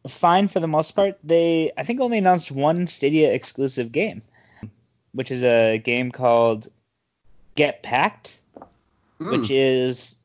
[0.07, 1.17] fine for the most part.
[1.23, 4.21] They, I think, only announced one Stadia exclusive game,
[5.13, 6.67] which is a game called
[7.55, 8.39] Get Packed,
[9.19, 9.31] mm.
[9.31, 10.17] which is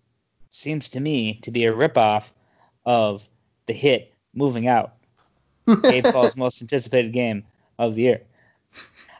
[0.50, 2.30] seems to me to be a ripoff
[2.84, 3.26] of
[3.66, 4.92] the hit Moving Out,
[5.82, 7.44] Gabe Paul's most anticipated game
[7.78, 8.22] of the year.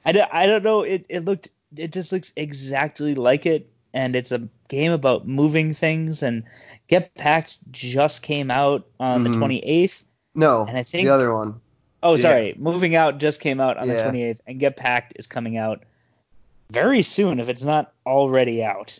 [0.05, 0.83] I don't, I don't know.
[0.83, 5.73] It, it looked it just looks exactly like it, and it's a game about moving
[5.75, 6.23] things.
[6.23, 6.45] And
[6.88, 9.33] Get Packed just came out on Mhm.
[9.33, 10.05] the 28th.
[10.35, 11.61] no, and I think- the other one.
[12.03, 12.23] Oh, Yeah.
[12.23, 13.95] sorry, Moving Out just came out on Yeah.
[13.95, 15.85] the 28th, and Get Packed is coming out
[16.71, 18.99] very soon if it's not already out.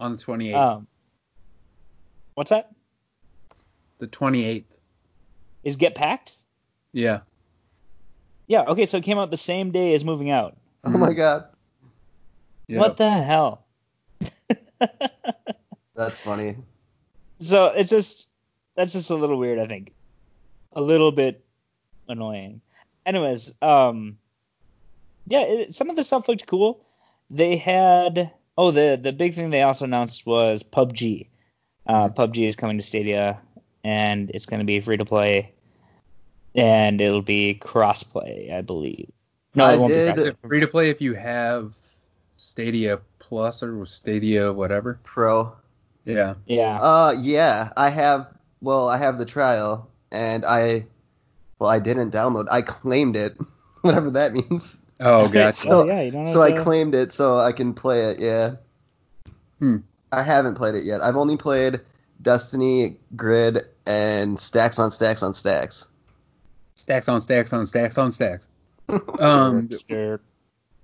[0.00, 0.56] On the 28th.
[0.56, 0.86] Um,
[2.34, 2.70] what's that?
[3.98, 4.64] the 28th.
[5.62, 6.34] Is Get Packed?
[6.92, 7.20] Yeah.
[8.46, 8.62] Yeah.
[8.62, 10.56] Okay, so it came out the same day as Moving Out.
[10.84, 11.46] Oh my god,
[12.66, 12.78] yeah.
[12.78, 13.64] What the hell?
[15.94, 16.56] that's funny.
[17.38, 18.30] so it's just
[18.74, 19.94] that's just a little weird, I think.
[20.72, 21.44] A little bit
[22.08, 22.60] annoying.
[23.04, 24.18] Anyways, um,
[25.26, 26.84] yeah, it, some of the stuff looked cool.
[27.30, 31.28] They had oh the the big thing they also announced was PUBG.
[31.86, 33.40] Uh, PUBG is coming to Stadia,
[33.84, 35.52] and it's going to be free to play,
[36.54, 39.10] and it'll be crossplay, I believe.
[39.54, 41.72] No, I it won't did- be Is cross it free to play if you have
[42.36, 44.98] Stadia Plus or Stadia whatever?
[45.02, 45.52] Pro.
[46.04, 46.34] Yeah.
[46.46, 46.78] Yeah.
[46.80, 48.26] Uh, yeah, I have.
[48.60, 50.86] Well, I have the trial, and I,
[51.58, 52.46] well, I didn't download.
[52.50, 53.36] I claimed it,
[53.82, 54.78] whatever that means.
[55.00, 55.52] Oh, gotcha.
[55.68, 58.20] So- Oh, yeah, you don't So have I claimed it so I can play it.
[58.20, 58.56] Yeah.
[59.58, 59.78] Hmm.
[60.10, 61.00] I haven't played it yet.
[61.02, 61.80] I've only played
[62.20, 65.88] Destiny, Grid, and stacks on stacks on stacks.
[66.82, 68.44] Stacks on stacks on stacks on stacks.
[69.20, 69.68] Um,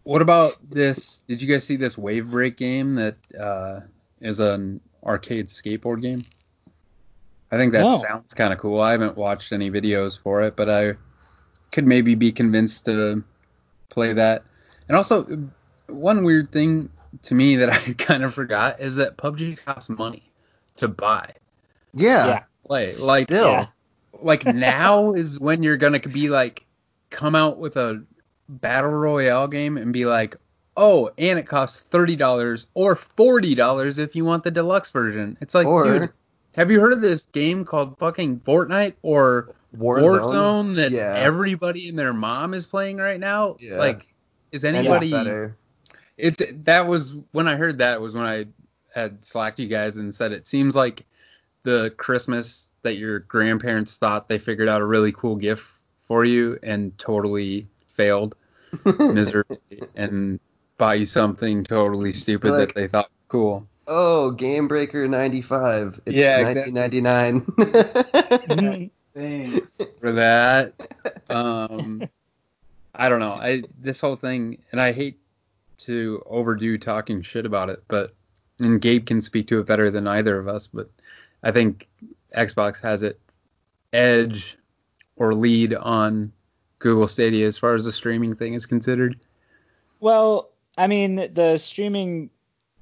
[0.05, 1.23] what about this?
[1.27, 3.81] Did you guys see this Wave Break game that uh,
[4.21, 6.23] is an arcade skateboard game?
[7.51, 7.99] I think that No.
[7.99, 8.81] sounds kind of cool.
[8.81, 10.95] I haven't watched any videos for it, but I
[11.73, 13.25] could maybe be convinced to
[13.91, 14.45] play that.
[14.87, 15.51] And also,
[15.89, 16.91] one weird thing
[17.23, 20.31] to me that I kind of forgot is that PUBG costs money
[20.77, 21.35] to buy.
[21.93, 22.27] Yeah.
[22.27, 22.43] Yeah.
[22.65, 23.67] Play like Still.
[24.21, 26.65] Like now is when you're gonna be like
[27.11, 28.03] come out with a
[28.49, 30.37] battle royale game and be like
[30.77, 35.37] oh and it costs thirty dollars or forty dollars if you want the deluxe version
[35.41, 36.11] it's like Or- dude
[36.55, 40.21] have you heard of this game called fucking fortnite or Warzone.
[40.23, 41.15] warzone that Yeah.
[41.17, 43.77] everybody and their mom is playing right now Yeah.
[43.79, 44.07] like
[44.53, 45.13] is anybody
[46.17, 48.47] it's that was when I heard that was when I
[48.95, 51.05] had slacked you guys and said it seems like
[51.65, 55.65] the Christmas that your grandparents thought they figured out a really cool gift
[56.07, 58.35] for you and totally failed
[58.99, 59.59] miserably
[59.95, 60.41] and
[60.79, 63.67] buy you something totally stupid Like- that they thought was cool.
[63.87, 66.01] oh, Game Breaker 95.
[66.07, 66.73] It's Yeah, exactly.
[66.73, 68.91] 1999.
[69.15, 70.73] Thanks for that.
[71.29, 72.09] Um,
[72.95, 73.33] I don't know.
[73.33, 75.19] I this whole thing, and I hate
[75.79, 78.15] to overdo talking shit about it, but
[78.61, 80.89] and Gabe can speak to it better than either of us, but
[81.43, 81.89] I think
[82.37, 83.21] Xbox has it
[83.93, 84.57] edge
[85.17, 86.33] or lead on
[86.79, 89.19] Google Stadia as far as the streaming thing is considered.
[90.01, 92.31] Well, I mean, the streaming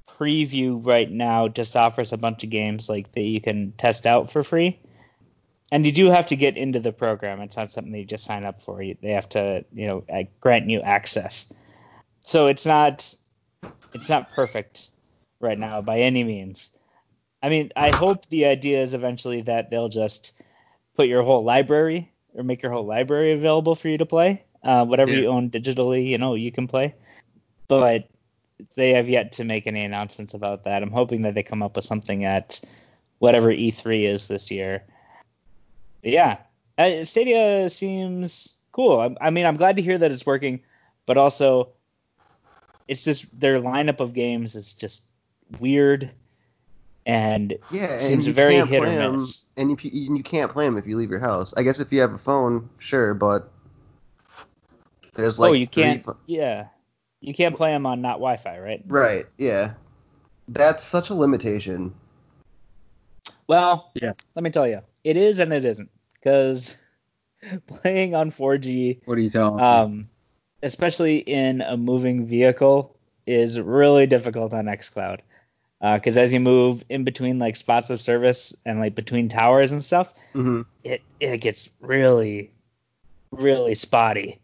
[0.07, 4.31] preview right now just offers a bunch of games like that you can test out
[4.31, 4.79] for free.
[5.71, 7.41] And you do have to get into the program.
[7.41, 8.77] It's not something you just sign up for.
[8.79, 11.51] They have to, you know, uh, grant you access.
[12.21, 13.13] So it's not
[13.93, 14.91] it's not perfect
[15.39, 16.76] right now by any means.
[17.41, 20.33] I mean, I hope the idea is eventually that they'll just
[20.95, 24.43] put your whole library or make your whole library available for you to play.
[24.63, 25.21] Uh, whatever Yeah.
[25.21, 26.95] you own digitally, you know, you can play.
[27.67, 28.09] But
[28.75, 30.81] they have yet to make any announcements about that.
[30.81, 32.59] I'm hoping that they come up with something at
[33.19, 34.83] whatever E3 is this year.
[36.01, 36.37] But yeah,
[36.77, 38.99] uh, Stadia seems cool.
[38.99, 40.61] I, I mean, I'm glad to hear that it's working,
[41.05, 41.69] but also
[42.87, 45.05] it's just their lineup of games is just
[45.59, 46.11] weird
[47.07, 49.45] and yeah, and Seems you very can't hit or play 'em- miss.
[49.55, 51.53] and you, you you can't play them if you leave your house.
[51.57, 53.49] I guess if you have a phone, sure, but
[55.15, 56.03] there's like oh, you three can't.
[56.03, 56.67] pho- Yeah,
[57.21, 58.83] you can't play them on not Wi-Fi, right?
[58.87, 59.73] Right, yeah.
[60.49, 61.93] That's such a limitation.
[63.47, 64.13] Well, Yeah.
[64.35, 66.75] Let me tell you, it is and it isn't because
[67.67, 69.63] playing on 4G, What are you telling me?
[69.63, 70.09] um,
[70.61, 75.19] especially in a moving vehicle, is really difficult on XCloud.
[75.79, 79.83] Because as you move in between like spots of service and like between towers and
[79.83, 82.51] stuff, hmm it it gets really,
[83.31, 84.39] really spotty.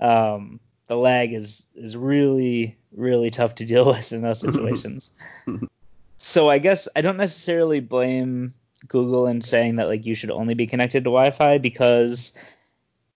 [0.00, 5.12] Um, the lag is is really really tough to deal with in those situations.
[6.16, 8.52] so I guess I don't necessarily blame
[8.88, 12.32] Google in saying that like you should only be connected to Wi-Fi because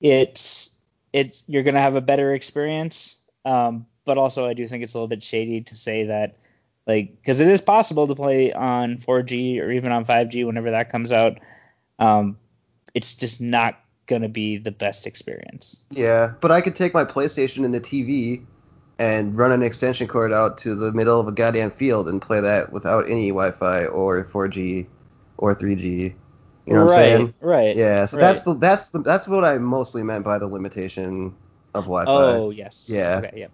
[0.01, 0.77] it's
[1.13, 3.19] it's you're gonna have a better experience.
[3.45, 6.37] Um, but also I do think it's a little bit shady to say that
[6.91, 10.91] like because it is possible to play on 4G or even on 5G whenever that
[10.91, 11.39] comes out.
[11.99, 12.39] Um,
[12.95, 15.85] it's just not gonna be the best experience.
[15.91, 18.45] Yeah, but I could take my PlayStation and the TV
[18.99, 22.41] and run an extension cord out to the middle of a goddamn field and play
[22.41, 24.87] that without any Wi-Fi or 4G
[25.39, 26.15] or 3G.
[26.67, 27.35] You know what right, I'm saying?
[27.41, 27.77] right.
[27.77, 28.21] Yeah, so right.
[28.21, 31.35] that's the that's the that's what I mostly meant by the limitation
[31.73, 32.11] of Wi-Fi.
[32.11, 32.91] Oh yes.
[32.93, 33.23] Yeah.
[33.25, 33.41] Okay.
[33.41, 33.53] Yep.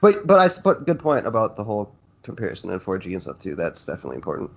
[0.00, 1.94] But but I but good point about the whole
[2.28, 3.54] comparison in 4G and stuff too.
[3.54, 4.50] That's definitely important.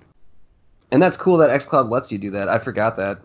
[0.92, 2.50] And that's cool that XCloud lets you do that.
[2.50, 3.20] I forgot that.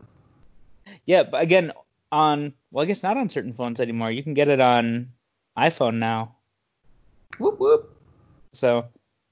[1.04, 1.72] Yeah, but again,
[2.12, 4.10] on well, I guess not on certain phones anymore.
[4.10, 5.08] You can get it on
[5.58, 6.36] iPhone now.
[7.38, 7.92] Whoop whoop.
[8.52, 8.86] So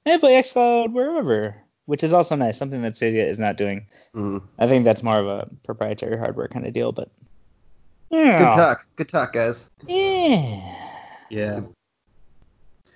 [0.05, 1.55] hey, play xCloud wherever,
[1.87, 2.59] which is also nice.
[2.59, 3.87] Something that Stadia is not doing.
[4.15, 4.43] Mm.
[4.59, 6.91] I think that's more of a proprietary hardware kind of deal.
[6.91, 7.09] But
[8.11, 8.87] yeah, Good talk.
[8.97, 9.71] Good talk, guys.
[9.87, 10.75] Yeah.
[11.31, 11.61] Yeah.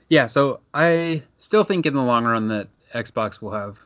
[0.09, 3.79] Yeah, so I still think in the long run that Xbox will have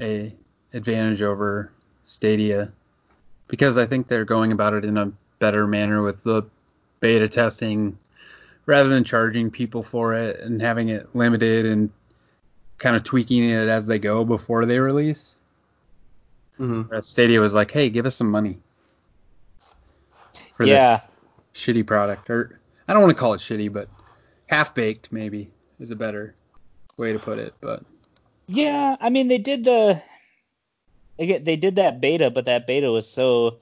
[0.00, 0.34] a
[0.72, 1.70] advantage over
[2.04, 2.70] Stadia
[3.48, 6.42] because I think they're going about it in a better manner with the
[7.00, 7.96] beta testing
[8.66, 11.90] rather than charging people for it and having it limited and
[12.78, 15.36] kind of tweaking it as they go before they release.
[16.56, 18.58] hmm Stadia was like, "Hey, give us some money
[20.56, 20.96] for Yeah.
[20.96, 21.08] this
[21.54, 23.88] shitty product." Or I don't want to call it shitty, but
[24.46, 26.34] half baked maybe is a better
[26.96, 27.54] way to put it.
[27.60, 27.82] But
[28.46, 30.02] Yeah, I mean they did the
[31.18, 33.58] again, they did that beta, but that beta was so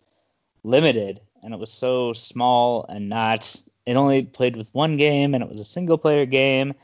[0.64, 3.62] limited and it was so small and not.
[3.84, 6.74] It only played with one game and it was a single player game,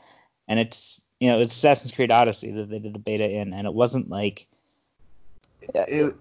[0.47, 3.65] and it's you know it's Assassin's Creed Odyssey that they did the beta in, and
[3.65, 4.45] it wasn't like
[5.73, 6.15] It,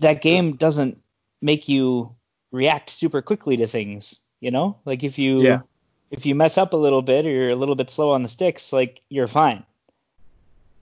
[0.00, 1.02] that game doesn't
[1.42, 2.14] make you
[2.52, 4.20] react super quickly to things.
[4.40, 5.60] You know, like if you Yeah.
[6.10, 8.28] If you mess up a little bit or you're a little bit slow on the
[8.28, 9.64] sticks, like you're fine.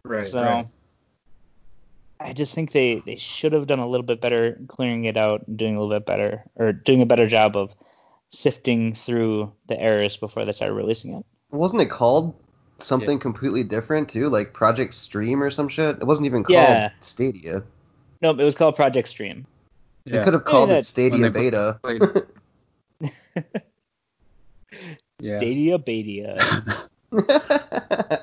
[0.05, 0.25] Right.
[0.25, 0.65] So
[2.21, 5.47] I just think they, they should have done a little bit better clearing it out
[5.47, 7.75] and doing a little bit better or doing a better job of
[8.31, 11.27] sifting through the errors before they started releasing it.
[11.51, 12.35] wasn't it called
[12.79, 15.97] something completely different too, like Project Stream or some shit?
[15.97, 16.91] It wasn't even called Yeah.
[17.01, 17.63] Stadia.
[18.23, 19.47] Nope, it was called Project Stream.
[20.05, 21.81] They could have called that- it Stadia Beta.
[25.19, 25.39] played- Yeah.
[25.39, 26.65] Stadia Badia.
[27.13, 28.21] I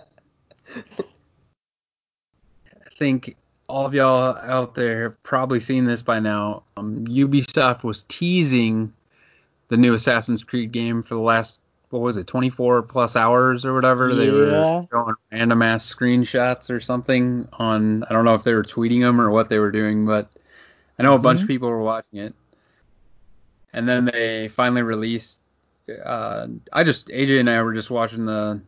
[2.98, 3.36] think
[3.68, 6.64] all of y'all out there have probably seen this by now.
[6.78, 8.94] Um, Ubisoft was teasing
[9.70, 13.74] the new Assassin's Creed game for the last what was it, 24 plus hours or
[13.74, 14.16] whatever.
[14.16, 14.50] They were
[14.92, 18.04] showing random ass screenshots or something on.
[18.06, 20.28] I don't know if they were tweeting them or what they were doing, but
[20.98, 22.34] I know a bunch of people were watching it.
[23.74, 25.40] And then they finally released.
[26.04, 28.62] Uh, I just AJ and I were just watching the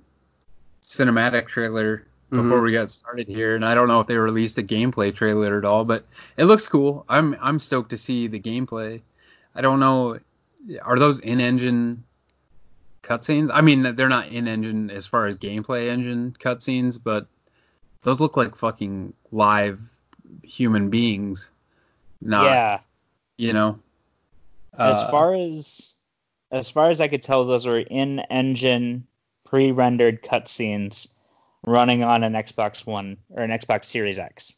[0.82, 2.64] cinematic trailer before Mhm.
[2.64, 5.64] we got started here, and I don't know if they released a gameplay trailer at
[5.66, 6.06] all, but
[6.38, 7.06] it looks cool.
[7.08, 9.02] I'm I'm stoked to see the gameplay.
[9.56, 10.20] I don't know,
[10.82, 12.04] are those in-engine
[13.04, 13.50] cutscenes?
[13.54, 17.28] I mean, they're not in-engine as far as gameplay engine cutscenes, but
[18.04, 19.80] those look like fucking live
[20.44, 21.52] human beings.
[22.22, 22.80] Not, yeah.
[23.38, 23.80] you know.
[24.78, 25.95] As Uh, far as
[26.56, 29.06] as far as I could tell, those were in-engine
[29.46, 31.08] pre-rendered cutscenes
[31.64, 34.54] running on an Xbox One or an Xbox Series X.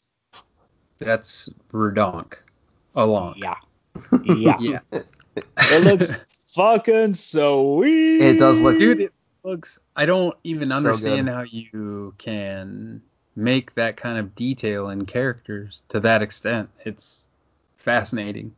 [0.99, 2.33] that's redonk.
[2.95, 3.35] Along.
[3.37, 3.55] Yeah.
[4.35, 4.57] Yeah.
[4.59, 4.79] Yeah.
[5.59, 6.11] It looks
[6.55, 8.21] fucking sweet.
[8.21, 11.33] It does look- dude it looks i don't even understand good.
[11.33, 13.01] how you can
[13.35, 17.27] make that kind of detail in characters to that extent it's
[17.77, 18.53] fascinating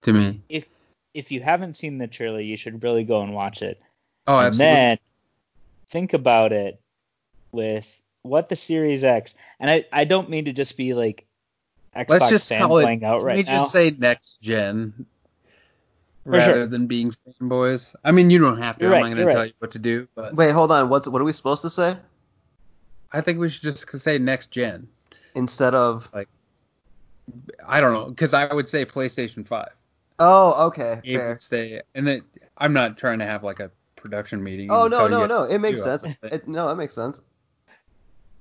[0.00, 0.66] to me If
[1.14, 3.80] if you haven't seen the trailer, you should really go and watch it.
[4.26, 4.98] oh and absolutely then
[5.88, 6.80] think about it
[7.52, 11.24] with what the Series X, and I, I don't mean to just be like
[11.96, 13.58] let's Xbox just fan call it playing out can right we now.
[13.60, 15.06] just say next gen
[16.24, 16.66] For rather sure.
[16.66, 19.28] than being fanboys i mean you don't have to You're i'm right, not you're going
[19.28, 19.48] to tell right.
[19.48, 20.88] you what to do but Wait, hold on.
[20.88, 21.96] What's what are we supposed to say
[23.12, 24.88] i think we should just say next gen
[25.36, 26.08] instead of?
[26.12, 26.28] Like
[27.64, 29.68] I don't know because i would say playstation 5
[30.18, 31.28] Oh, okay, Abe fair.
[31.30, 32.22] would say and then
[32.58, 35.44] i'm not trying to have like a production meeting Oh no, no, no.
[35.44, 36.04] It makes sense.
[36.22, 37.20] It, no, it makes sense.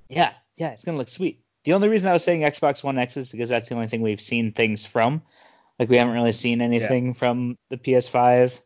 [0.10, 1.40] Yeah, yeah, it's gonna look sweet.
[1.64, 4.02] The only reason I was saying Xbox One X is because that's the only thing
[4.02, 5.22] we've seen things from.
[5.80, 8.62] Like we haven't really seen anything from the PS5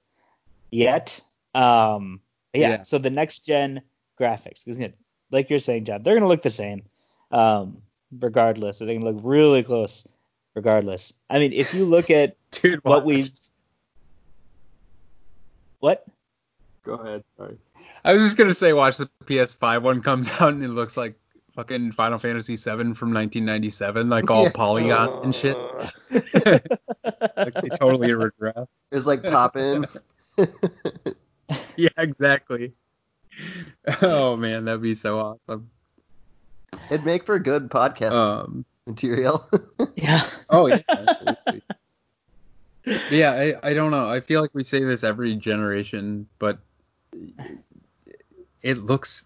[0.71, 1.21] yet.
[1.53, 2.19] Um,
[2.51, 2.81] but yeah, Yeah.
[2.81, 3.81] so the next gen
[4.19, 4.95] graphics, isn't it?
[5.31, 6.83] Like you're saying, John, they're gonna look the same,
[7.31, 8.79] um, regardless.
[8.79, 10.07] They're gonna look really close,
[10.57, 11.13] regardless.
[11.29, 13.15] I mean, if you look at Dude, what watch.
[13.15, 13.31] we,
[15.79, 16.03] what?
[16.83, 17.23] Go ahead.
[17.37, 17.57] Sorry.
[18.03, 21.15] I was just gonna say, watch the PS5 one comes out and it looks like
[21.53, 24.51] fucking Final Fantasy VII from 1997, like all Yeah.
[24.53, 25.55] polygon and shit.
[26.11, 28.67] like they totally regress.
[28.91, 29.85] It's like pop in.
[31.75, 32.73] Yeah, exactly.
[34.01, 35.69] Oh man, that'd be so awesome.
[36.89, 38.65] It'd make for a good podcast Um.
[38.87, 39.47] Material.
[39.95, 40.21] yeah.
[40.49, 40.81] Oh yeah.
[40.91, 41.61] absolutely.
[43.09, 44.09] Yeah, I, I don't know.
[44.09, 46.59] I feel like we say this every generation, but
[48.61, 49.25] it looks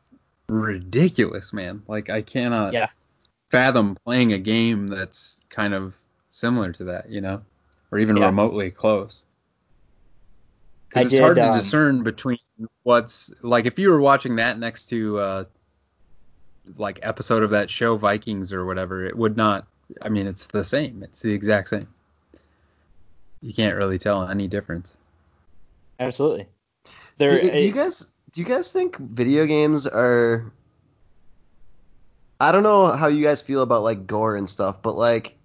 [0.49, 1.83] ridiculous, man.
[1.87, 2.87] Like I cannot Yeah.
[3.51, 5.95] fathom playing a game that's kind of
[6.31, 7.41] similar to that, you know,
[7.91, 8.27] or even Yeah.
[8.27, 9.23] remotely close.
[10.93, 12.37] I Because it's did, hard to um, discern between
[12.83, 15.43] what's like if you were watching that next to uh
[16.77, 19.67] like episode of that show Vikings or whatever, it would not.
[20.01, 21.03] I mean, it's the same.
[21.03, 21.87] It's the exact same.
[23.41, 24.95] You can't really tell any difference.
[25.99, 26.47] Absolutely.
[26.83, 30.51] do, There, do you guys do you guys think video games are
[32.39, 35.37] I don't know how you guys feel about like gore and stuff, but like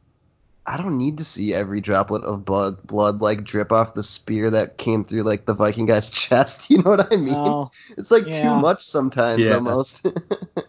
[0.67, 4.51] I don't need to see every droplet of blood blood like drip off the spear
[4.51, 6.71] that came through like the Viking guy's chest.
[6.71, 7.35] You know what I mean?
[7.35, 7.71] No.
[7.97, 8.43] It's like Yeah.
[8.43, 9.55] too much sometimes Yeah.
[9.57, 10.05] almost.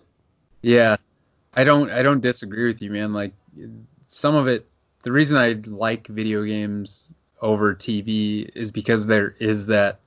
[0.67, 0.97] Yeah,
[1.53, 3.13] I don't I don't disagree with you, man.
[3.13, 3.31] Like
[4.07, 4.67] some of it,
[5.03, 10.01] the reason I like video games over TV is because there is that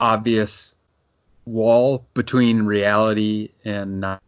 [0.00, 0.74] obvious
[1.44, 4.22] wall between reality and not.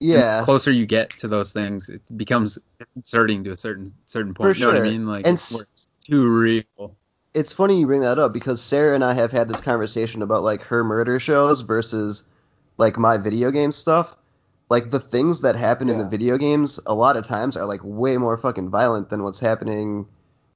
[0.00, 0.40] Yeah.
[0.40, 2.58] the closer you get to those things, it becomes
[2.92, 4.54] concerning to a certain certain point.
[4.54, 4.92] For You know what I sure.
[4.92, 5.06] mean?
[5.06, 6.94] Like And it's too real.
[7.32, 10.42] it's funny you bring that up because Sarah and I have had this conversation about
[10.42, 12.24] like her murder shows versus
[12.76, 14.14] like my video game stuff.
[14.72, 17.82] Like the things that happen in the video games a lot of times are like
[17.84, 20.06] way more fucking violent than what's happening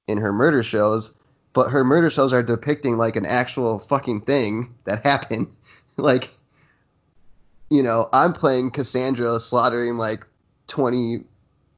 [0.07, 1.13] in her murder shows.
[1.53, 5.55] But her murder shows are depicting like an actual fucking thing that happened.
[5.97, 6.31] like
[7.69, 10.25] you know, I'm playing Cassandra slaughtering like
[10.65, 11.23] 20,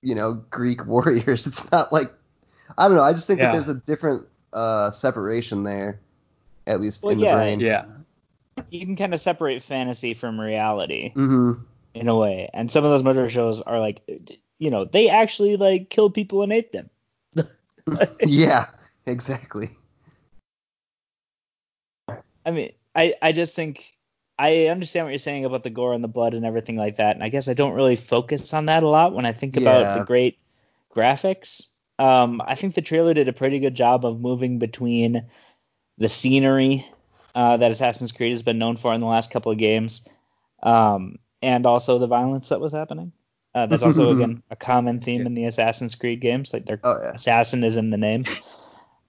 [0.01, 1.45] you know, Greek warriors.
[1.45, 2.09] It's not like
[2.77, 3.03] I don't know.
[3.03, 3.47] I just think Yeah.
[3.47, 5.99] that there's a different uh, separation there,
[6.65, 7.59] at least Well, in the brain.
[7.59, 7.83] Yeah.
[8.69, 11.55] You can kind of separate fantasy from reality hmm
[11.93, 14.01] in a way, and some of those murder shows are like,
[14.57, 16.89] you know, they actually like killed people and ate them.
[18.25, 18.67] yeah,
[19.05, 19.71] exactly.
[22.45, 23.85] I mean, I I just think
[24.37, 27.15] I understand what you're saying about the gore and the blood and everything like that,
[27.15, 29.97] and I guess I don't really focus on that a lot when I think about
[29.97, 30.37] the great
[30.95, 31.69] graphics.
[31.97, 35.25] Um, I think the trailer did a pretty good job of moving between
[35.97, 36.85] the scenery
[37.35, 40.07] uh, that Assassin's Creed has been known for in the last couple of games,
[40.63, 43.11] um, and also the violence that was happening.
[43.55, 46.99] Uh, that's also again a common theme in the Assassin's Creed games, like their Oh
[47.01, 47.11] yeah.
[47.11, 48.25] assassin is in the name.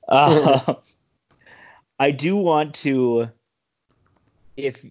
[0.09, 0.75] Uh,
[2.01, 3.29] I do want to,
[4.57, 4.85] if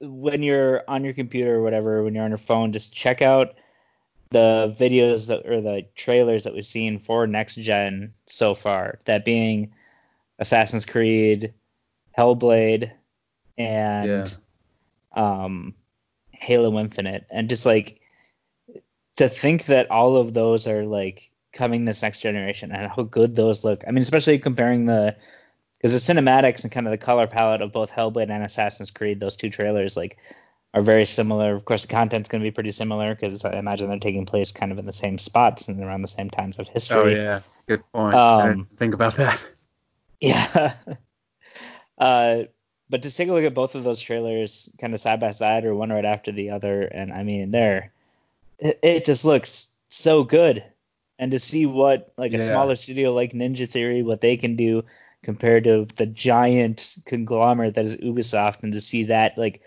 [0.00, 3.54] when you're on your computer or whatever, when you're on your phone, just check out
[4.30, 8.98] the videos that or the trailers that we've seen for next gen so far.
[9.06, 9.72] That being
[10.38, 11.54] Assassin's Creed,
[12.16, 12.92] Hellblade,
[13.56, 14.34] and
[15.12, 15.74] um,
[16.40, 18.00] Halo Infinite, and just like
[19.16, 21.22] to think that all of those are like
[21.52, 23.84] coming this next generation and how good those look.
[23.86, 25.16] I mean, especially comparing the
[25.76, 29.20] because the cinematics and kind of the color palette of both Hellblade and Assassin's Creed,
[29.20, 30.18] those two trailers like
[30.74, 31.52] are very similar.
[31.52, 34.52] Of course, the content's going to be pretty similar because I imagine they're taking place
[34.52, 36.96] kind of in the same spots and around the same times of history.
[36.96, 37.40] Oh yeah.
[37.66, 38.14] Good point.
[38.14, 39.40] Um, think about that.
[40.20, 40.74] Yeah.
[41.98, 42.42] uh,
[42.90, 45.64] but just take a look at both of those trailers kind of side by side
[45.64, 46.82] or one right after the other.
[46.82, 47.92] And I mean, they're,
[48.58, 50.64] it, it just looks so good.
[51.18, 52.48] And to see what like a Yeah.
[52.48, 54.84] smaller studio like Ninja Theory, what they can do
[55.22, 59.60] compared to the giant conglomerate that is Ubisoft, and to see that like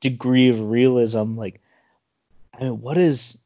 [0.00, 1.60] degree of realism, like,
[2.58, 3.38] I mean, what is,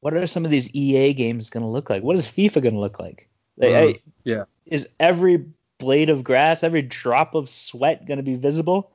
[0.00, 2.02] what are some of these EA games going to look like?
[2.02, 3.28] What is FIFA going to look like?
[3.56, 3.96] Like, Mhm.
[3.96, 4.44] I, Yeah.
[4.66, 5.46] is every
[5.78, 8.90] blade of grass, every drop of sweat going to be visible?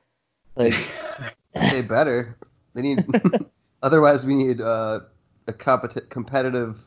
[0.56, 0.74] Like,
[1.54, 2.38] They better.
[2.74, 3.06] They need.
[3.84, 5.02] Otherwise, we need uh,
[5.48, 6.80] a competi- competitive.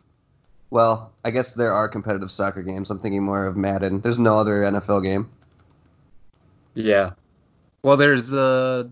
[0.70, 2.90] Well, I guess there are competitive soccer games.
[2.90, 4.00] I'm thinking more of Madden.
[4.00, 5.28] There's no other NFL game.
[6.74, 7.10] Yeah.
[7.82, 8.84] Well, there's uh,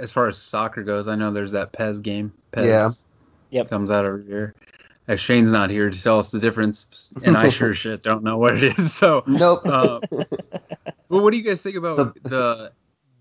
[0.00, 2.32] as far as soccer goes, I know there's that PES game.
[2.52, 2.90] PES Yeah.
[3.50, 3.68] Yep.
[3.68, 4.54] comes out every year.
[5.08, 8.36] Uh, Shane's not here to tell us the difference, and I sure shit don't know
[8.36, 8.92] what it is.
[8.92, 9.62] So, Nope.
[9.64, 10.00] Uh,
[11.08, 12.72] well, what do you guys think about The- the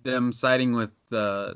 [0.03, 1.53] them siding with uh,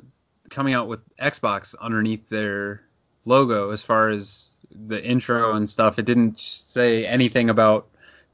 [0.50, 2.82] coming out with Xbox underneath their
[3.26, 4.52] logo as far as
[4.88, 6.00] the intro and stuff?
[6.00, 7.88] It didn't say anything about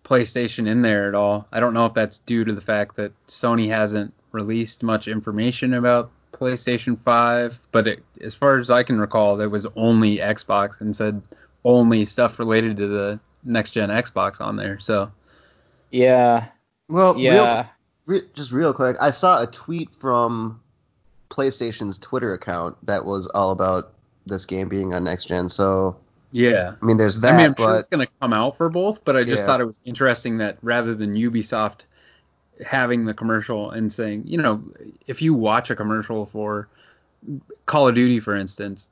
[0.06, 1.48] PlayStation in there at all.
[1.52, 5.74] I don't know if that's due to the fact that Sony hasn't released much information
[5.74, 10.80] about PlayStation 5, but it, as far as I can recall, there was only Xbox
[10.82, 11.22] and said
[11.68, 14.80] only stuff related to the next gen Xbox on there.
[14.80, 15.12] So
[15.92, 16.48] yeah,
[16.88, 17.68] well, real, yeah,
[18.06, 20.62] re- just real quick, I saw a tweet from
[21.30, 23.94] PlayStation's Twitter account that was all about
[24.26, 25.50] this game being on next gen.
[25.50, 25.98] So,
[26.32, 28.70] yeah, I mean, there's that, I mean, I'm sure it's going to come out for
[28.70, 29.46] both, but I just Yeah.
[29.46, 31.82] thought it was interesting that rather than Ubisoft
[32.66, 34.64] having the commercial and saying, you know,
[35.06, 36.68] if you watch a commercial for
[37.66, 38.90] Call of Duty, for instance,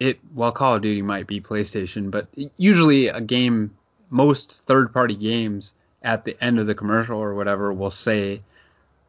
[0.00, 2.26] it well, Call of Duty might be PlayStation, but
[2.56, 3.74] usually a game,
[4.10, 5.72] most third-party games
[6.02, 8.42] at the end of the commercial or whatever will say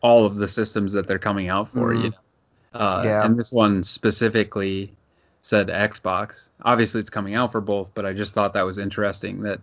[0.02, 2.04] all of the systems that they're coming out for, Mhm.
[2.04, 2.80] you know.
[2.80, 3.26] Uh, Yeah.
[3.26, 4.94] And this one specifically
[5.42, 6.50] said Xbox.
[6.62, 9.62] Obviously, it's coming out for both, but I just thought that was interesting that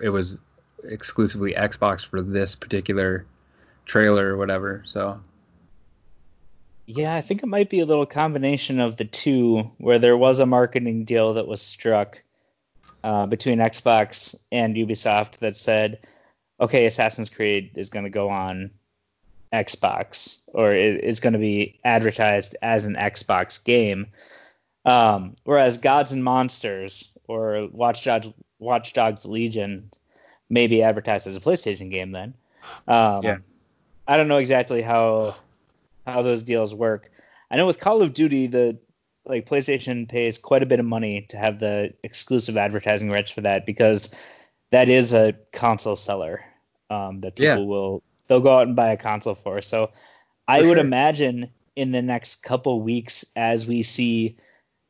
[0.00, 0.36] it was
[0.84, 3.24] exclusively Xbox for this particular
[3.86, 4.82] trailer or whatever.
[4.84, 5.20] So
[6.86, 7.14] yeah.
[7.14, 10.46] I think it might be a little combination of the two, where there was a
[10.46, 12.22] marketing deal that was struck
[13.04, 16.00] uh, between Xbox and Ubisoft that said,
[16.60, 18.70] okay, Assassin's Creed is going to go on
[19.52, 24.06] Xbox or it is going to be advertised as an Xbox game.
[24.84, 28.28] Um, whereas Gods and Monsters or Watch Dogs,
[28.58, 29.88] Watch Dogs Legion
[30.48, 32.34] may be advertised as a PlayStation game then.
[32.86, 33.38] Um, Yeah.
[34.08, 35.34] I don't know exactly how
[36.06, 37.10] how those deals work.
[37.50, 38.78] I know with Call of Duty the
[39.24, 43.40] like PlayStation pays quite a bit of money to have the exclusive advertising rights for
[43.40, 44.14] that because
[44.70, 46.44] that is a console seller
[46.90, 47.64] um, that people Yeah.
[47.64, 49.60] will they'll go out and buy a console for.
[49.60, 49.90] So
[50.46, 50.78] I would sure.
[50.78, 54.36] imagine in the next couple weeks as we see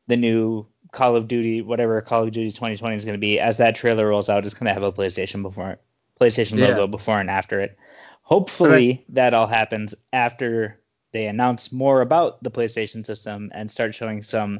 [0.07, 3.57] the new Call of Duty, whatever Call of Duty 2020 is going to be, as
[3.57, 5.79] that trailer rolls out, it's going to have a PlayStation before
[6.21, 6.69] PlayStation Yeah.
[6.69, 7.77] logo before and after it.
[8.21, 10.79] Hopefully that all happens after
[11.11, 14.59] they announce more about the PlayStation system and start showing some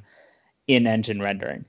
[0.68, 1.66] in-engine rendering.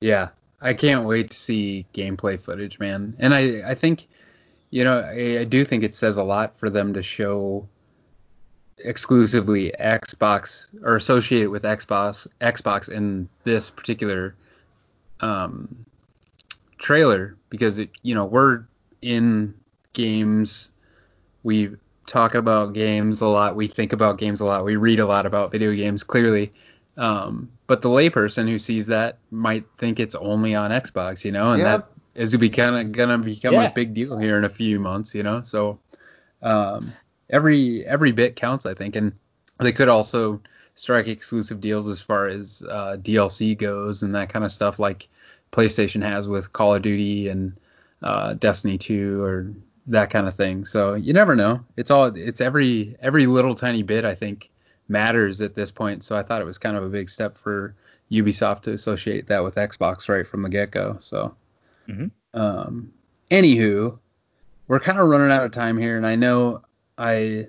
[0.00, 0.28] Yeah,
[0.60, 3.16] I can't wait to see gameplay footage, man.
[3.18, 4.08] And I, I think,
[4.70, 7.68] you know, I, I do think it says a lot for them to show
[8.78, 14.34] exclusively Xbox or associate it with Xbox, Xbox in this particular
[15.20, 15.84] um,
[16.78, 18.64] trailer because it, you know, we're
[19.00, 19.54] in
[19.92, 20.70] games,
[21.42, 21.70] we
[22.12, 25.24] talk about games a lot, we think about games a lot, we read a lot
[25.24, 26.52] about video games clearly.
[26.98, 31.52] Um, but the layperson who sees that might think it's only on Xbox, you know,
[31.52, 31.78] and Yeah.
[31.78, 33.68] that is be kind of gonna become Yeah.
[33.68, 35.40] a big deal here in a few months, you know.
[35.42, 35.78] So
[36.42, 36.92] um,
[37.30, 39.12] every every bit counts, I think, and
[39.58, 40.42] they could also
[40.74, 45.08] strike exclusive deals as far as uh, DLC goes and that kind of stuff, like
[45.50, 47.54] PlayStation has with Call of Duty and
[48.02, 49.50] uh, Destiny 2 or
[49.88, 50.64] that kind of thing.
[50.64, 51.64] So you never know.
[51.76, 54.50] It's all it's every every little tiny bit I think
[54.88, 56.04] matters at this point.
[56.04, 57.74] So I thought it was kind of a big step for
[58.10, 60.96] Ubisoft to associate that with Xbox right from the get go.
[61.00, 61.34] So
[61.88, 62.10] Mhm.
[62.34, 62.92] um,
[63.30, 63.98] anywho,
[64.68, 66.62] we're kind of running out of time here, and I know
[66.96, 67.48] I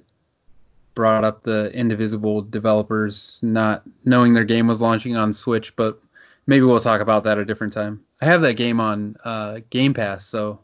[0.95, 5.99] brought up the Indivisible developers not knowing their game was launching on Switch, but
[6.47, 8.01] maybe we'll talk about that a different time.
[8.21, 10.59] I have that game on uh, Game Pass, so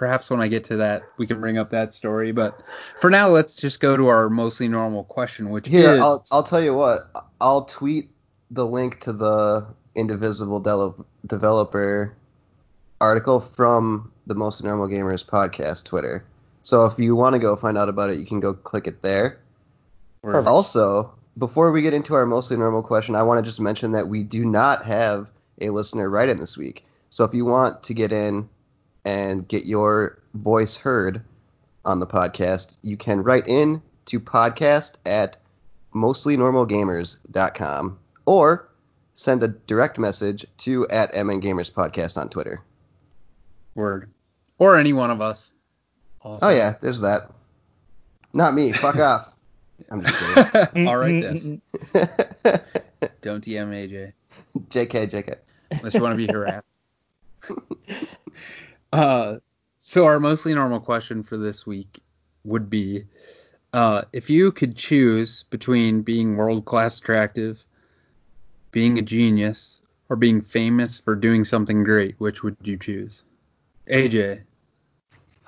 [0.00, 2.32] perhaps when I get to that, we can bring up that story.
[2.32, 2.58] But
[3.00, 6.42] for now, let's just go to our mostly normal question, which Here, is I'll I'll
[6.42, 7.10] tell you what.
[7.38, 8.10] I'll tweet
[8.50, 12.16] the link to the Indivisible Del- developer
[12.98, 16.24] article from the Mostly Normal Gamers podcast Twitter.
[16.62, 19.02] So if you want to go find out about it, you can go click it
[19.02, 19.38] there.
[20.22, 20.48] Perfect.
[20.48, 24.08] Also, before we get into our mostly normal question, I want to just mention that
[24.08, 25.30] we do not have
[25.60, 26.86] a listener write in this week.
[27.10, 28.48] So if you want to get in
[29.04, 31.22] and get your voice heard
[31.84, 35.36] on the podcast, you can write in to podcast at
[35.94, 38.68] mostlynormalgamers.com or
[39.14, 42.62] send a direct message to at MN Gamers Podcast on Twitter.
[43.74, 44.10] word
[44.58, 45.52] or any one of us.
[46.22, 46.46] Also.
[46.46, 47.30] Oh yeah, there's that.
[48.32, 48.72] Not me.
[48.72, 49.32] Fuck off.
[49.90, 50.88] I'm just kidding.
[50.88, 51.62] All right then.
[53.22, 54.12] Don't DM AJ
[54.68, 55.34] JK, JK.
[55.70, 56.80] unless you want to be harassed.
[58.92, 59.36] Uh,
[59.80, 62.00] so our mostly normal question for this week
[62.44, 63.04] would be,
[63.72, 67.64] uh, if you could choose between being world class attractive,
[68.72, 73.22] being a genius, or being famous for doing something great, which would you choose?
[73.88, 74.42] AJ.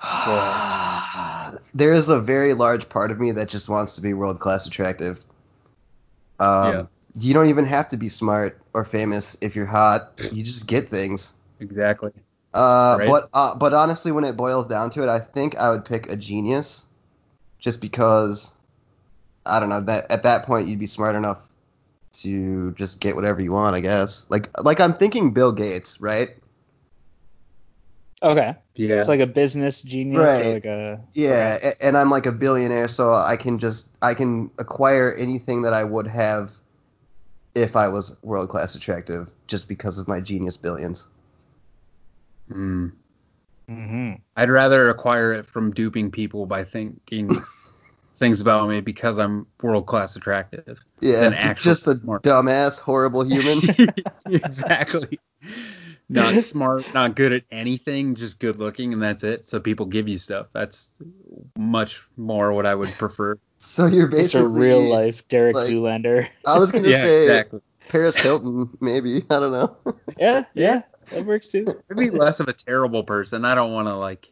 [1.73, 4.65] there is a very large part of me that just wants to be world class
[4.65, 5.19] attractive.
[6.39, 6.85] Um, Yeah.
[7.15, 10.19] You don't even have to be smart or famous if you're hot.
[10.31, 11.33] You just get things.
[11.59, 12.11] Exactly.
[12.53, 13.07] Uh, Right.
[13.07, 16.11] But uh, but honestly, when it boils down to it, I think I would pick
[16.11, 16.83] a genius,
[17.59, 18.51] just because
[19.45, 21.39] I don't know that at that point you'd be smart enough
[22.21, 24.25] to just get whatever you want, I guess.
[24.29, 26.37] Like like I'm thinking Bill Gates, right?
[28.21, 28.55] Okay.
[28.75, 28.95] Yeah.
[28.95, 30.53] It's like a business genius or Right.
[30.53, 34.49] like a Yeah, a- and I'm like a billionaire, so I can just I can
[34.57, 36.51] acquire anything that I would have
[37.55, 41.07] if I was world class attractive, just because of my genius billions.
[42.51, 42.91] Mm.
[43.67, 47.29] hmm I'd rather acquire it from duping people by thinking
[48.17, 50.79] things about me because I'm world class attractive.
[50.99, 52.23] Yeah, Than actual just a smart.
[52.23, 53.61] dumbass, horrible human.
[54.25, 55.19] exactly.
[56.09, 59.47] Not smart, not good at anything, just good looking, and that's it.
[59.47, 60.47] So people give you stuff.
[60.51, 60.91] That's
[61.57, 63.37] much more what I would prefer.
[63.57, 66.27] so you're It's a basically real life Derek like- Zoolander.
[66.45, 67.61] I was gonna yeah, say exactly.
[67.89, 69.25] Paris Hilton, maybe.
[69.29, 69.77] I don't know.
[70.17, 70.83] Yeah, yeah,
[71.13, 71.81] that works too.
[71.89, 73.45] Maybe less of a terrible person.
[73.45, 74.29] I don't want to like.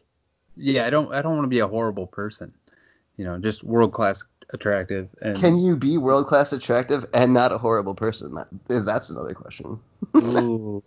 [0.56, 1.12] Yeah, I don't.
[1.12, 2.52] I don't want to be a horrible person.
[3.16, 5.08] You know, just world class attractive.
[5.20, 8.34] And Can you be world class attractive and not a horrible person?
[8.34, 9.78] That, is that's another question.
[10.16, 10.82] Ooh.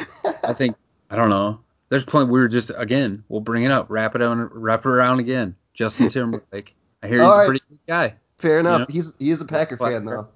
[0.44, 0.76] I think
[1.10, 1.60] I don't know.
[1.88, 2.30] There's plenty.
[2.30, 3.24] We were just again.
[3.28, 3.86] We'll bring it up.
[3.88, 4.48] Wrap it on.
[4.52, 5.56] Wrap it around again.
[5.74, 6.74] Justin Timberlake.
[7.02, 8.14] I hear he's All a pretty good guy.
[8.38, 8.80] Fair enough.
[8.80, 8.86] know?
[8.88, 10.28] He's he is a Packer Black fan though.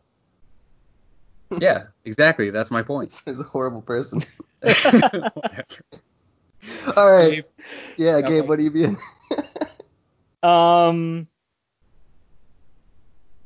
[1.60, 2.50] Yeah, exactly.
[2.50, 3.20] That's my point.
[3.24, 4.20] He's a horrible person.
[6.96, 7.30] All right.
[7.30, 7.44] Gabe,
[7.96, 8.96] Yeah, Got Gabe, what do you be in?
[10.42, 11.26] Um,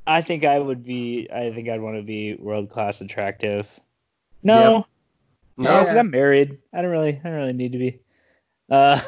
[0.06, 1.28] I think I would be.
[1.32, 3.68] I think I'd want to be world class attractive.
[4.42, 4.86] No, Yep.
[5.58, 6.58] no, because No, I'm married.
[6.72, 7.20] I don't really.
[7.22, 8.00] I don't really need to be.
[8.70, 9.00] Uh,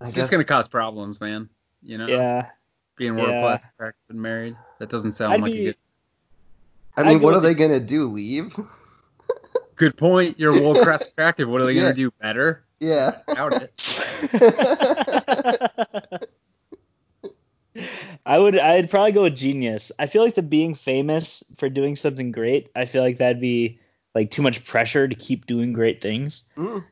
[0.00, 1.48] It's just gonna cause problems, man.
[1.82, 2.50] You know, yeah.
[2.96, 3.40] being world yeah.
[3.40, 4.56] class attractive and married.
[4.78, 5.76] That doesn't sound I'd like be- a good.
[6.96, 8.06] I mean, go what are they gonna do?
[8.08, 8.54] Leave?
[9.76, 10.38] Good point.
[10.38, 11.48] You're world class attractive.
[11.48, 11.82] What are they Yeah.
[11.82, 12.64] gonna do better?
[12.80, 13.18] Yeah.
[13.34, 13.72] Doubt it.
[18.26, 18.58] I would.
[18.58, 19.92] I'd probably go with genius.
[19.98, 22.68] I feel like the being famous for doing something great.
[22.74, 23.78] I feel like that'd be
[24.14, 26.52] like too much pressure to keep doing great things.
[26.56, 26.84] mm,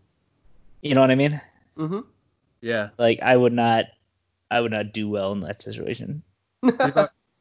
[0.82, 1.40] You know what I mean?
[1.76, 2.01] hmm
[2.61, 2.90] Yeah.
[2.99, 3.86] Like I would not.
[4.51, 6.22] I would not do well in that situation.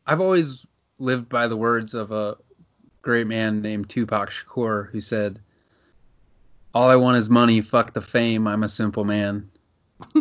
[0.06, 0.66] I've always
[1.00, 2.38] lived by the words of a
[3.08, 5.40] great man named Tupac Shakur who said,
[6.74, 7.62] "All I want is money.
[7.62, 8.48] Fuck the fame.
[8.48, 9.50] I'm a simple man."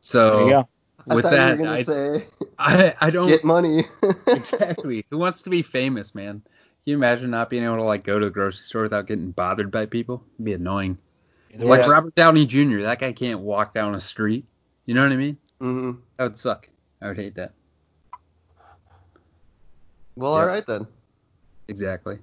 [0.00, 0.64] So There.
[1.08, 2.26] I with that, you were gonna I, say
[2.58, 3.86] I I don't get money.
[4.26, 5.04] exactly.
[5.10, 6.40] Who wants to be famous, man?
[6.42, 9.30] Can you imagine not being able to like go to the grocery store without getting
[9.32, 10.22] bothered by people?
[10.34, 10.98] It'd be annoying.
[11.52, 11.70] Either Yeah.
[11.70, 11.88] Like.
[11.88, 12.82] Robert Downey Jr.
[12.82, 14.44] That guy can't walk down a street.
[14.86, 15.36] You know what I mean?
[15.60, 16.00] Mm-hmm.
[16.18, 16.68] That would suck.
[17.02, 17.52] I would hate that.
[20.14, 20.40] Well, Yeah.
[20.40, 20.86] all right then.
[21.68, 22.18] Exactly.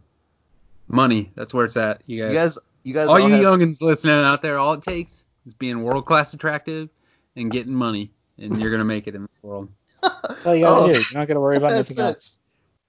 [0.87, 1.31] Money.
[1.35, 2.01] That's where it's at.
[2.05, 2.31] You guys.
[2.33, 5.25] You guys, you guys all all, you have, youngins listening out there, all it takes
[5.45, 6.89] is being world class attractive
[7.35, 9.69] and getting money, and you're gonna make it in this world.
[10.03, 10.93] That's all you gotta Oh, do.
[10.93, 12.09] You're not gonna worry about that's anything it.
[12.09, 12.37] else.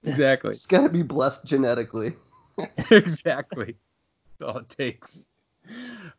[0.03, 0.51] Exactly.
[0.51, 2.13] Just gotta be blessed genetically.
[2.91, 3.75] exactly.
[4.39, 5.25] That's all it takes.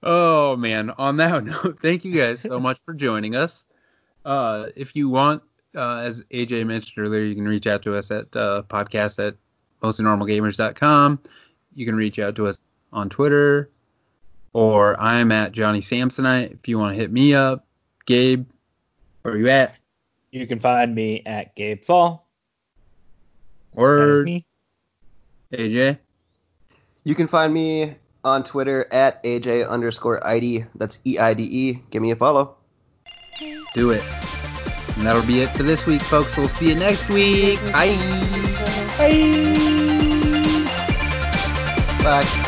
[0.02, 0.90] Oh man.
[0.98, 3.64] On that note, thank you guys so much for joining us.
[4.24, 5.42] Uh, if you want,
[5.76, 9.36] uh, as AJ mentioned earlier, you can reach out to us at uh, podcast at
[9.82, 11.18] mostlynormalgamers.com.
[11.74, 12.58] You can reach out to us
[12.92, 13.70] on Twitter,
[14.52, 16.52] or I'm at Johnny Samsonite.
[16.52, 17.66] If you want to hit me up,
[18.06, 18.46] Gabe,
[19.22, 19.76] where are you at?
[20.30, 22.26] You can find me at Gabe Fall.
[23.74, 24.44] That is Or me.
[25.52, 25.98] AJ.
[27.04, 30.66] You can find me on Twitter at AJ underscore Eide.
[30.74, 31.82] That's E I D E.
[31.90, 32.56] Give me a follow.
[33.72, 34.10] Do it.
[34.96, 36.36] And that'll be it for this week, folks.
[36.36, 37.60] We'll see you next week.
[37.72, 38.57] Bye.
[38.98, 39.14] Bye.
[42.02, 42.47] Bye.